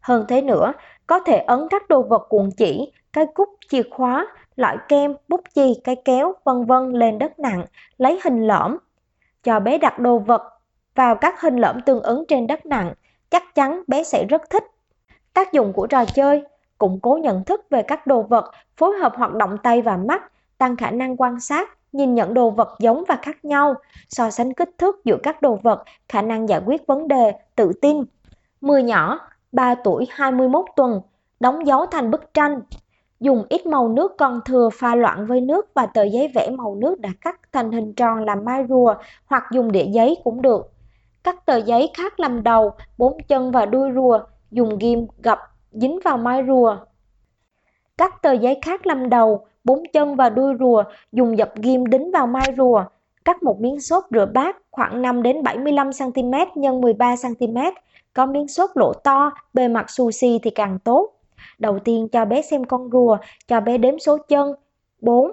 Hơn 0.00 0.24
thế 0.28 0.42
nữa, 0.42 0.72
có 1.06 1.18
thể 1.18 1.36
ấn 1.38 1.68
các 1.70 1.88
đồ 1.88 2.02
vật 2.02 2.26
cuộn 2.28 2.50
chỉ, 2.56 2.92
cái 3.12 3.26
cúc, 3.34 3.48
chìa 3.68 3.82
khóa, 3.90 4.26
loại 4.56 4.76
kem, 4.88 5.14
bút 5.28 5.40
chì, 5.54 5.80
cái 5.84 5.96
kéo, 6.04 6.34
vân 6.44 6.64
vân 6.64 6.92
lên 6.92 7.18
đất 7.18 7.38
nặng, 7.38 7.64
lấy 7.98 8.20
hình 8.24 8.46
lõm. 8.46 8.76
Cho 9.42 9.60
bé 9.60 9.78
đặt 9.78 9.98
đồ 9.98 10.18
vật 10.18 10.42
vào 10.94 11.14
các 11.14 11.40
hình 11.40 11.56
lõm 11.56 11.80
tương 11.80 12.02
ứng 12.02 12.24
trên 12.28 12.46
đất 12.46 12.66
nặng, 12.66 12.94
chắc 13.30 13.54
chắn 13.54 13.82
bé 13.86 14.04
sẽ 14.04 14.24
rất 14.24 14.50
thích. 14.50 14.64
Tác 15.32 15.52
dụng 15.52 15.72
của 15.72 15.86
trò 15.86 16.04
chơi, 16.04 16.44
củng 16.78 17.00
cố 17.00 17.18
nhận 17.22 17.44
thức 17.44 17.60
về 17.70 17.82
các 17.82 18.06
đồ 18.06 18.22
vật, 18.22 18.50
phối 18.76 18.98
hợp 18.98 19.12
hoạt 19.16 19.34
động 19.34 19.58
tay 19.62 19.82
và 19.82 19.96
mắt, 19.96 20.32
tăng 20.58 20.76
khả 20.76 20.90
năng 20.90 21.16
quan 21.16 21.40
sát, 21.40 21.75
nhìn 21.96 22.14
nhận 22.14 22.34
đồ 22.34 22.50
vật 22.50 22.68
giống 22.78 23.04
và 23.08 23.16
khác 23.22 23.44
nhau, 23.44 23.74
so 24.08 24.30
sánh 24.30 24.54
kích 24.54 24.70
thước 24.78 25.04
giữa 25.04 25.16
các 25.22 25.42
đồ 25.42 25.58
vật, 25.62 25.84
khả 26.08 26.22
năng 26.22 26.48
giải 26.48 26.60
quyết 26.66 26.86
vấn 26.86 27.08
đề, 27.08 27.32
tự 27.56 27.72
tin. 27.82 28.02
10 28.60 28.82
nhỏ, 28.82 29.18
3 29.52 29.74
tuổi 29.74 30.06
21 30.10 30.64
tuần, 30.76 31.00
đóng 31.40 31.66
dấu 31.66 31.86
thành 31.86 32.10
bức 32.10 32.34
tranh. 32.34 32.60
Dùng 33.20 33.44
ít 33.48 33.66
màu 33.66 33.88
nước 33.88 34.12
còn 34.18 34.40
thừa 34.44 34.68
pha 34.72 34.94
loãng 34.94 35.26
với 35.26 35.40
nước 35.40 35.66
và 35.74 35.86
tờ 35.86 36.02
giấy 36.02 36.28
vẽ 36.34 36.50
màu 36.50 36.74
nước 36.74 37.00
đã 37.00 37.10
cắt 37.20 37.40
thành 37.52 37.72
hình 37.72 37.94
tròn 37.94 38.24
làm 38.24 38.44
mai 38.44 38.64
rùa 38.68 38.94
hoặc 39.26 39.44
dùng 39.52 39.72
đĩa 39.72 39.84
giấy 39.84 40.16
cũng 40.24 40.42
được. 40.42 40.72
Cắt 41.24 41.46
tờ 41.46 41.56
giấy 41.56 41.90
khác 41.94 42.20
làm 42.20 42.42
đầu, 42.42 42.70
bốn 42.98 43.18
chân 43.28 43.50
và 43.50 43.66
đuôi 43.66 43.90
rùa, 43.94 44.20
dùng 44.50 44.78
ghim 44.78 45.06
gập 45.22 45.38
dính 45.72 45.98
vào 46.04 46.16
mai 46.16 46.42
rùa. 46.48 46.76
Cắt 47.98 48.22
tờ 48.22 48.32
giấy 48.32 48.58
khác 48.62 48.86
làm 48.86 49.08
đầu, 49.08 49.46
bốn 49.66 49.82
chân 49.92 50.16
và 50.16 50.28
đuôi 50.28 50.54
rùa, 50.60 50.84
dùng 51.12 51.38
dập 51.38 51.52
ghim 51.56 51.86
đính 51.86 52.10
vào 52.10 52.26
mai 52.26 52.54
rùa. 52.56 52.84
Cắt 53.24 53.42
một 53.42 53.60
miếng 53.60 53.80
xốp 53.80 54.06
rửa 54.10 54.26
bát 54.26 54.56
khoảng 54.70 55.02
5 55.02 55.22
đến 55.22 55.42
75 55.42 55.90
cm 55.92 56.32
x 56.54 56.58
13 56.80 57.14
cm, 57.22 57.56
có 58.14 58.26
miếng 58.26 58.48
xốp 58.48 58.76
lỗ 58.76 58.92
to, 58.92 59.30
bề 59.54 59.68
mặt 59.68 59.90
xù 59.90 60.10
xì 60.10 60.38
thì 60.42 60.50
càng 60.50 60.78
tốt. 60.78 61.12
Đầu 61.58 61.78
tiên 61.78 62.08
cho 62.08 62.24
bé 62.24 62.42
xem 62.42 62.64
con 62.64 62.90
rùa, 62.92 63.16
cho 63.48 63.60
bé 63.60 63.78
đếm 63.78 63.98
số 63.98 64.18
chân 64.28 64.54
4, 65.00 65.32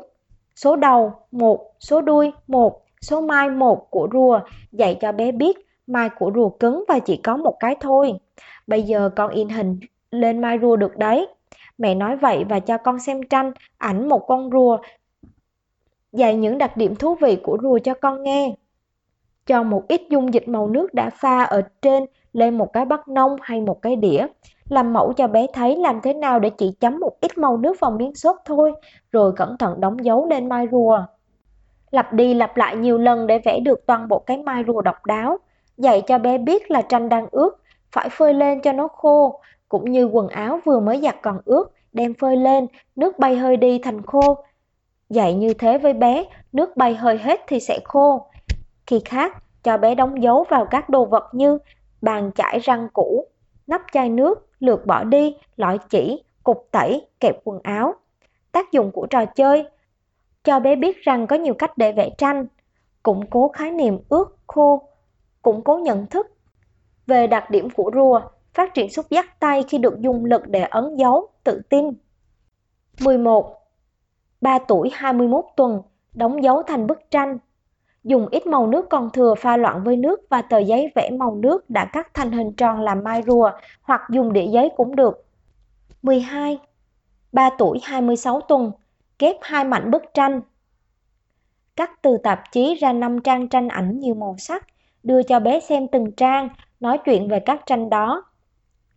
số 0.55 0.75
đầu 0.75 1.13
1, 1.31 1.71
số 1.79 2.01
đuôi 2.01 2.31
1, 2.47 2.81
số 3.01 3.21
mai 3.21 3.49
1 3.49 3.91
của 3.91 4.07
rùa, 4.13 4.39
dạy 4.71 4.97
cho 5.01 5.11
bé 5.11 5.31
biết 5.31 5.67
mai 5.87 6.09
của 6.19 6.31
rùa 6.35 6.49
cứng 6.49 6.83
và 6.87 6.99
chỉ 6.99 7.17
có 7.17 7.37
một 7.37 7.55
cái 7.59 7.75
thôi. 7.79 8.13
Bây 8.67 8.83
giờ 8.83 9.09
con 9.15 9.31
in 9.31 9.49
hình 9.49 9.79
lên 10.11 10.41
mai 10.41 10.57
rùa 10.61 10.75
được 10.75 10.97
đấy. 10.97 11.27
Mẹ 11.83 11.95
nói 11.95 12.15
vậy 12.15 12.43
và 12.49 12.59
cho 12.59 12.77
con 12.77 12.99
xem 12.99 13.23
tranh, 13.23 13.51
ảnh 13.77 14.09
một 14.09 14.27
con 14.27 14.49
rùa. 14.51 14.77
Dạy 16.11 16.35
những 16.35 16.57
đặc 16.57 16.77
điểm 16.77 16.95
thú 16.95 17.15
vị 17.15 17.37
của 17.43 17.57
rùa 17.61 17.79
cho 17.79 17.93
con 17.93 18.23
nghe. 18.23 18.55
Cho 19.45 19.63
một 19.63 19.83
ít 19.87 20.01
dung 20.09 20.33
dịch 20.33 20.47
màu 20.47 20.67
nước 20.67 20.93
đã 20.93 21.09
pha 21.09 21.43
ở 21.43 21.61
trên 21.81 22.05
lên 22.33 22.57
một 22.57 22.73
cái 22.73 22.85
bát 22.85 23.07
nông 23.07 23.35
hay 23.41 23.61
một 23.61 23.81
cái 23.81 23.95
đĩa. 23.95 24.27
Làm 24.69 24.93
mẫu 24.93 25.13
cho 25.13 25.27
bé 25.27 25.47
thấy 25.53 25.75
làm 25.75 26.01
thế 26.01 26.13
nào 26.13 26.39
để 26.39 26.49
chỉ 26.49 26.71
chấm 26.79 26.99
một 26.99 27.11
ít 27.21 27.37
màu 27.37 27.57
nước 27.57 27.79
vào 27.79 27.91
miếng 27.91 28.15
xốp 28.15 28.37
thôi, 28.45 28.73
rồi 29.11 29.33
cẩn 29.35 29.57
thận 29.57 29.81
đóng 29.81 30.05
dấu 30.05 30.27
lên 30.29 30.49
mai 30.49 30.67
rùa. 30.71 30.99
Lặp 31.91 32.13
đi 32.13 32.33
lặp 32.33 32.57
lại 32.57 32.75
nhiều 32.75 32.97
lần 32.97 33.27
để 33.27 33.39
vẽ 33.39 33.59
được 33.59 33.85
toàn 33.85 34.07
bộ 34.07 34.19
cái 34.19 34.37
mai 34.37 34.63
rùa 34.67 34.81
độc 34.81 35.05
đáo. 35.05 35.37
Dạy 35.77 36.01
cho 36.01 36.17
bé 36.17 36.37
biết 36.37 36.71
là 36.71 36.81
tranh 36.81 37.09
đang 37.09 37.27
ướt, 37.31 37.51
phải 37.91 38.09
phơi 38.09 38.33
lên 38.33 38.61
cho 38.61 38.71
nó 38.71 38.87
khô, 38.87 39.39
cũng 39.73 39.91
như 39.91 40.05
quần 40.05 40.27
áo 40.27 40.59
vừa 40.65 40.79
mới 40.79 41.01
giặt 41.03 41.15
còn 41.21 41.39
ướt, 41.45 41.71
đem 41.93 42.13
phơi 42.13 42.37
lên, 42.37 42.67
nước 42.95 43.19
bay 43.19 43.35
hơi 43.35 43.57
đi 43.57 43.79
thành 43.83 44.01
khô. 44.01 44.37
Dạy 45.09 45.33
như 45.33 45.53
thế 45.53 45.77
với 45.77 45.93
bé, 45.93 46.25
nước 46.51 46.77
bay 46.77 46.95
hơi 46.95 47.17
hết 47.17 47.39
thì 47.47 47.59
sẽ 47.59 47.79
khô. 47.83 48.25
Khi 48.87 49.01
khác, 49.05 49.43
cho 49.63 49.77
bé 49.77 49.95
đóng 49.95 50.23
dấu 50.23 50.45
vào 50.49 50.65
các 50.65 50.89
đồ 50.89 51.05
vật 51.05 51.29
như 51.33 51.57
bàn 52.01 52.31
chải 52.35 52.59
răng 52.59 52.87
cũ, 52.93 53.27
nắp 53.67 53.81
chai 53.93 54.09
nước, 54.09 54.47
lượt 54.59 54.85
bỏ 54.85 55.03
đi, 55.03 55.35
lõi 55.55 55.77
chỉ, 55.89 56.23
cục 56.43 56.67
tẩy, 56.71 57.07
kẹp 57.19 57.35
quần 57.43 57.59
áo. 57.63 57.93
Tác 58.51 58.71
dụng 58.71 58.91
của 58.91 59.07
trò 59.09 59.25
chơi 59.25 59.65
Cho 60.43 60.59
bé 60.59 60.75
biết 60.75 61.01
rằng 61.01 61.27
có 61.27 61.35
nhiều 61.35 61.53
cách 61.53 61.77
để 61.77 61.91
vẽ 61.91 62.09
tranh, 62.17 62.45
củng 63.03 63.25
cố 63.29 63.47
khái 63.47 63.71
niệm 63.71 63.99
ướt, 64.09 64.37
khô, 64.47 64.81
củng 65.41 65.61
cố 65.61 65.77
nhận 65.77 66.05
thức. 66.07 66.27
Về 67.07 67.27
đặc 67.27 67.49
điểm 67.49 67.69
của 67.69 67.91
rùa, 67.93 68.21
phát 68.53 68.73
triển 68.73 68.89
xúc 68.89 69.05
giác 69.09 69.39
tay 69.39 69.63
khi 69.69 69.77
được 69.77 69.99
dùng 69.99 70.25
lực 70.25 70.47
để 70.47 70.61
ấn 70.61 70.95
dấu, 70.95 71.27
tự 71.43 71.61
tin. 71.69 71.89
11. 72.99 73.57
3 74.41 74.59
tuổi 74.59 74.89
21 74.93 75.45
tuần, 75.55 75.81
đóng 76.13 76.43
dấu 76.43 76.63
thành 76.63 76.87
bức 76.87 76.99
tranh. 77.11 77.37
Dùng 78.03 78.27
ít 78.31 78.47
màu 78.47 78.67
nước 78.67 78.89
còn 78.89 79.09
thừa 79.09 79.35
pha 79.35 79.57
loãng 79.57 79.83
với 79.83 79.95
nước 79.95 80.21
và 80.29 80.41
tờ 80.41 80.57
giấy 80.57 80.91
vẽ 80.95 81.09
màu 81.09 81.35
nước 81.35 81.69
đã 81.69 81.85
cắt 81.85 82.13
thành 82.13 82.31
hình 82.31 82.53
tròn 82.53 82.81
làm 82.81 83.03
mai 83.03 83.23
rùa 83.27 83.51
hoặc 83.81 84.01
dùng 84.09 84.33
đĩa 84.33 84.47
giấy 84.47 84.69
cũng 84.75 84.95
được. 84.95 85.25
12. 86.01 86.59
3 87.31 87.49
tuổi 87.57 87.79
26 87.83 88.41
tuần, 88.41 88.71
ghép 89.19 89.35
hai 89.41 89.63
mảnh 89.63 89.91
bức 89.91 90.03
tranh. 90.13 90.41
Cắt 91.75 92.01
từ 92.01 92.17
tạp 92.23 92.41
chí 92.51 92.75
ra 92.75 92.93
5 92.93 93.21
trang 93.21 93.47
tranh 93.47 93.67
ảnh 93.67 93.99
nhiều 93.99 94.15
màu 94.15 94.35
sắc, 94.37 94.67
đưa 95.03 95.23
cho 95.23 95.39
bé 95.39 95.59
xem 95.59 95.87
từng 95.87 96.11
trang, 96.11 96.49
nói 96.79 96.97
chuyện 97.05 97.27
về 97.27 97.39
các 97.39 97.61
tranh 97.65 97.89
đó. 97.89 98.23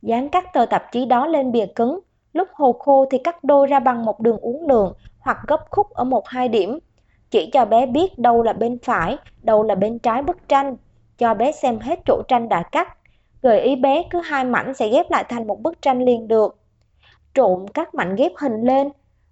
Dán 0.02 0.28
các 0.28 0.52
tờ 0.52 0.66
tạp 0.66 0.92
chí 0.92 1.04
đó 1.04 1.26
lên 1.26 1.52
bìa 1.52 1.66
cứng, 1.66 2.00
lúc 2.32 2.48
hồ 2.52 2.72
khô 2.72 3.06
thì 3.10 3.18
cắt 3.18 3.44
đôi 3.44 3.66
ra 3.66 3.80
bằng 3.80 4.04
một 4.04 4.20
đường 4.20 4.38
uốn 4.40 4.56
lượn 4.68 4.92
hoặc 5.18 5.38
gấp 5.48 5.70
khúc 5.70 5.90
ở 5.90 6.04
một 6.04 6.28
hai 6.28 6.48
điểm. 6.48 6.78
Chỉ 7.30 7.50
cho 7.52 7.64
bé 7.64 7.86
biết 7.86 8.18
đâu 8.18 8.42
là 8.42 8.52
bên 8.52 8.78
phải, 8.82 9.16
đâu 9.42 9.62
là 9.62 9.74
bên 9.74 9.98
trái 9.98 10.22
bức 10.22 10.48
tranh, 10.48 10.76
cho 11.18 11.34
bé 11.34 11.52
xem 11.52 11.78
hết 11.78 12.00
chỗ 12.06 12.22
tranh 12.28 12.48
đã 12.48 12.62
cắt. 12.62 12.98
Gợi 13.42 13.60
ý 13.60 13.76
bé 13.76 14.02
cứ 14.10 14.20
hai 14.20 14.44
mảnh 14.44 14.74
sẽ 14.74 14.88
ghép 14.88 15.10
lại 15.10 15.24
thành 15.28 15.46
một 15.46 15.60
bức 15.62 15.82
tranh 15.82 16.02
liền 16.02 16.28
được. 16.28 16.58
Trộn 17.34 17.66
các 17.74 17.94
mảnh 17.94 18.16
ghép 18.16 18.32
hình 18.36 18.62
lên, 18.62 18.88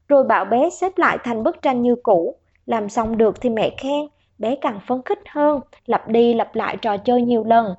rồi 0.09 0.25
bảo 0.25 0.45
bé 0.45 0.71
xếp 0.71 0.99
lại 0.99 1.19
thành 1.25 1.43
bức 1.43 1.63
tranh 1.63 1.83
như 1.83 1.97
cũ. 2.03 2.37
Làm 2.67 2.89
xong 2.89 3.19
được 3.19 3.41
thì 3.41 3.51
mẹ 3.51 3.71
khen, 3.79 4.07
bé 4.39 4.57
càng 4.61 4.81
phấn 4.87 5.03
khích 5.05 5.21
hơn, 5.31 5.61
lặp 5.87 6.09
đi 6.09 6.35
lặp 6.35 6.55
lại 6.55 6.77
trò 6.77 6.97
chơi 6.97 7.23
nhiều 7.23 7.45
lần. 7.45 7.75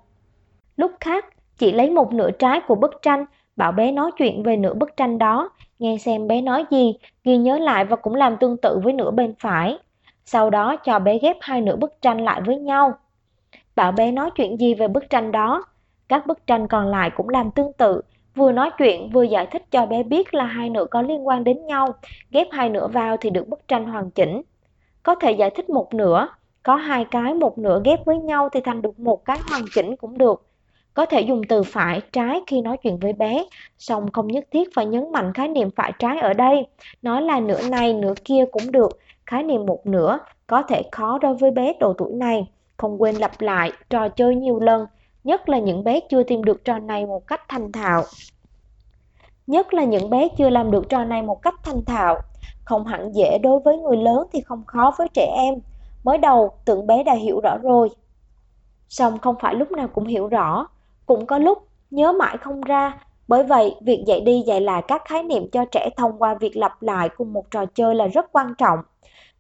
Lúc 0.77 0.91
khác, 0.99 1.25
chị 1.57 1.71
lấy 1.71 1.89
một 1.89 2.13
nửa 2.13 2.31
trái 2.31 2.61
của 2.67 2.75
bức 2.75 3.01
tranh, 3.01 3.25
bảo 3.55 3.71
bé 3.71 3.91
nói 3.91 4.11
chuyện 4.17 4.43
về 4.43 4.57
nửa 4.57 4.73
bức 4.73 4.97
tranh 4.97 5.17
đó, 5.17 5.49
nghe 5.79 5.97
xem 5.97 6.27
bé 6.27 6.41
nói 6.41 6.65
gì, 6.71 6.93
ghi 7.23 7.37
nhớ 7.37 7.57
lại 7.57 7.85
và 7.85 7.95
cũng 7.95 8.15
làm 8.15 8.37
tương 8.37 8.57
tự 8.57 8.79
với 8.83 8.93
nửa 8.93 9.11
bên 9.11 9.33
phải. 9.39 9.77
Sau 10.25 10.49
đó 10.49 10.75
cho 10.75 10.99
bé 10.99 11.19
ghép 11.19 11.37
hai 11.41 11.61
nửa 11.61 11.75
bức 11.75 12.01
tranh 12.01 12.21
lại 12.21 12.41
với 12.45 12.57
nhau. 12.57 12.93
Bảo 13.75 13.91
bé 13.91 14.11
nói 14.11 14.29
chuyện 14.35 14.57
gì 14.57 14.73
về 14.73 14.87
bức 14.87 15.09
tranh 15.09 15.31
đó. 15.31 15.63
Các 16.07 16.27
bức 16.27 16.47
tranh 16.47 16.67
còn 16.67 16.87
lại 16.87 17.09
cũng 17.15 17.29
làm 17.29 17.51
tương 17.51 17.73
tự, 17.73 18.01
vừa 18.35 18.51
nói 18.51 18.71
chuyện 18.77 19.09
vừa 19.09 19.23
giải 19.23 19.45
thích 19.45 19.71
cho 19.71 19.85
bé 19.85 20.03
biết 20.03 20.33
là 20.33 20.45
hai 20.45 20.69
nửa 20.69 20.85
có 20.85 21.01
liên 21.01 21.27
quan 21.27 21.43
đến 21.43 21.65
nhau, 21.65 21.87
ghép 22.31 22.47
hai 22.51 22.69
nửa 22.69 22.87
vào 22.87 23.17
thì 23.17 23.29
được 23.29 23.47
bức 23.47 23.67
tranh 23.67 23.85
hoàn 23.85 24.11
chỉnh. 24.11 24.41
Có 25.03 25.15
thể 25.15 25.31
giải 25.31 25.49
thích 25.49 25.69
một 25.69 25.93
nửa, 25.93 26.27
có 26.63 26.75
hai 26.75 27.05
cái 27.05 27.33
một 27.33 27.57
nửa 27.57 27.81
ghép 27.85 28.05
với 28.05 28.17
nhau 28.17 28.49
thì 28.49 28.61
thành 28.61 28.81
được 28.81 28.99
một 28.99 29.25
cái 29.25 29.37
hoàn 29.49 29.61
chỉnh 29.73 29.95
cũng 29.95 30.17
được. 30.17 30.44
Có 30.95 31.05
thể 31.05 31.21
dùng 31.21 31.41
từ 31.49 31.63
phải, 31.63 32.01
trái 32.11 32.41
khi 32.47 32.61
nói 32.61 32.77
chuyện 32.77 32.97
với 32.97 33.13
bé, 33.13 33.45
song 33.77 34.11
không 34.11 34.27
nhất 34.27 34.45
thiết 34.51 34.69
phải 34.75 34.85
nhấn 34.85 35.11
mạnh 35.11 35.33
khái 35.33 35.47
niệm 35.47 35.69
phải 35.75 35.91
trái 35.99 36.19
ở 36.19 36.33
đây. 36.33 36.67
Nói 37.01 37.21
là 37.21 37.39
nửa 37.39 37.69
này, 37.69 37.93
nửa 37.93 38.13
kia 38.25 38.45
cũng 38.51 38.71
được, 38.71 38.99
khái 39.25 39.43
niệm 39.43 39.65
một 39.65 39.87
nửa 39.87 40.19
có 40.47 40.61
thể 40.61 40.81
khó 40.91 41.17
đối 41.17 41.35
với 41.35 41.51
bé 41.51 41.73
độ 41.79 41.93
tuổi 41.93 42.13
này. 42.13 42.47
Không 42.77 43.01
quên 43.01 43.15
lặp 43.15 43.41
lại 43.41 43.71
trò 43.89 44.09
chơi 44.09 44.35
nhiều 44.35 44.59
lần, 44.59 44.85
nhất 45.23 45.49
là 45.49 45.59
những 45.59 45.83
bé 45.83 45.99
chưa 46.09 46.23
tìm 46.23 46.43
được 46.43 46.65
trò 46.65 46.79
này 46.79 47.05
một 47.05 47.27
cách 47.27 47.41
thành 47.47 47.71
thạo. 47.71 48.03
Nhất 49.47 49.73
là 49.73 49.83
những 49.83 50.09
bé 50.09 50.27
chưa 50.37 50.49
làm 50.49 50.71
được 50.71 50.89
trò 50.89 51.03
này 51.03 51.21
một 51.21 51.41
cách 51.41 51.55
thành 51.63 51.85
thạo. 51.85 52.19
Không 52.65 52.85
hẳn 52.85 53.15
dễ 53.15 53.37
đối 53.37 53.59
với 53.59 53.77
người 53.77 53.97
lớn 53.97 54.27
thì 54.33 54.41
không 54.41 54.63
khó 54.67 54.93
với 54.97 55.07
trẻ 55.13 55.33
em. 55.37 55.55
Mới 56.03 56.17
đầu, 56.17 56.51
tưởng 56.65 56.87
bé 56.87 57.03
đã 57.03 57.13
hiểu 57.13 57.39
rõ 57.39 57.57
rồi. 57.57 57.89
Song 58.89 59.19
không 59.19 59.35
phải 59.41 59.55
lúc 59.55 59.71
nào 59.71 59.87
cũng 59.87 60.05
hiểu 60.05 60.27
rõ, 60.27 60.67
cũng 61.05 61.25
có 61.25 61.37
lúc 61.37 61.67
nhớ 61.91 62.11
mãi 62.11 62.37
không 62.37 62.61
ra. 62.61 63.01
Bởi 63.27 63.43
vậy, 63.43 63.75
việc 63.81 64.03
dạy 64.07 64.21
đi 64.21 64.43
dạy 64.45 64.61
lại 64.61 64.83
các 64.87 65.01
khái 65.05 65.23
niệm 65.23 65.49
cho 65.51 65.65
trẻ 65.65 65.89
thông 65.97 66.11
qua 66.19 66.33
việc 66.33 66.57
lặp 66.57 66.81
lại 66.81 67.09
cùng 67.17 67.33
một 67.33 67.51
trò 67.51 67.65
chơi 67.65 67.95
là 67.95 68.07
rất 68.07 68.25
quan 68.31 68.53
trọng. 68.57 68.79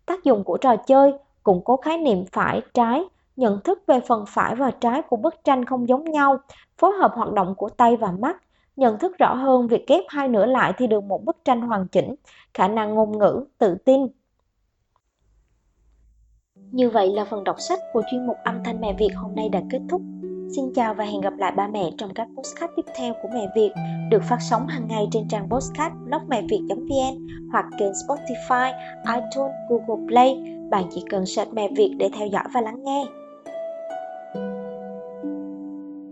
Tác 0.05 0.23
dụng 0.23 0.43
của 0.43 0.57
trò 0.57 0.75
chơi 0.75 1.13
củng 1.43 1.61
cố 1.65 1.77
khái 1.77 1.97
niệm 1.97 2.25
phải, 2.31 2.61
trái, 2.73 3.03
nhận 3.35 3.61
thức 3.63 3.83
về 3.87 3.99
phần 4.07 4.25
phải 4.27 4.55
và 4.55 4.71
trái 4.71 5.01
của 5.01 5.17
bức 5.17 5.35
tranh 5.43 5.65
không 5.65 5.89
giống 5.89 6.03
nhau, 6.11 6.37
phối 6.77 6.91
hợp 6.91 7.11
hoạt 7.15 7.31
động 7.31 7.55
của 7.55 7.69
tay 7.69 7.97
và 7.97 8.11
mắt, 8.11 8.37
nhận 8.75 8.99
thức 8.99 9.17
rõ 9.17 9.33
hơn 9.33 9.67
việc 9.67 9.87
ghép 9.87 10.03
hai 10.07 10.27
nửa 10.27 10.45
lại 10.45 10.73
thì 10.77 10.87
được 10.87 11.03
một 11.03 11.25
bức 11.25 11.37
tranh 11.45 11.61
hoàn 11.61 11.87
chỉnh, 11.87 12.15
khả 12.53 12.67
năng 12.67 12.95
ngôn 12.95 13.17
ngữ, 13.17 13.45
tự 13.57 13.75
tin. 13.75 14.07
Như 16.55 16.89
vậy 16.89 17.09
là 17.09 17.25
phần 17.25 17.43
đọc 17.43 17.55
sách 17.59 17.79
của 17.93 18.03
chuyên 18.11 18.27
mục 18.27 18.37
âm 18.43 18.63
thanh 18.63 18.81
mẹ 18.81 18.93
Việt 18.93 19.11
hôm 19.15 19.35
nay 19.35 19.49
đã 19.49 19.61
kết 19.69 19.81
thúc. 19.89 20.01
Xin 20.49 20.73
chào 20.73 20.93
và 20.93 21.03
hẹn 21.03 21.21
gặp 21.21 21.33
lại 21.37 21.51
ba 21.51 21.67
mẹ 21.67 21.91
trong 21.97 22.13
các 22.13 22.27
postcard 22.35 22.73
tiếp 22.75 22.85
theo 22.95 23.13
của 23.21 23.29
Mẹ 23.33 23.47
Việt 23.55 23.71
được 24.09 24.23
phát 24.23 24.37
sóng 24.49 24.67
hàng 24.67 24.87
ngày 24.87 25.07
trên 25.11 25.27
trang 25.27 25.49
postcard 25.49 25.95
blogmẹviệt.vn 26.05 27.27
hoặc 27.51 27.65
kênh 27.79 27.91
Spotify, 27.91 28.73
iTunes, 29.07 29.51
Google 29.69 30.07
Play. 30.07 30.35
Bạn 30.71 30.83
chỉ 30.91 31.03
cần 31.09 31.25
search 31.25 31.53
Mẹ 31.53 31.69
Việt 31.75 31.95
để 31.97 32.09
theo 32.17 32.27
dõi 32.27 32.43
và 32.53 32.61
lắng 32.61 32.83
nghe. 32.83 33.05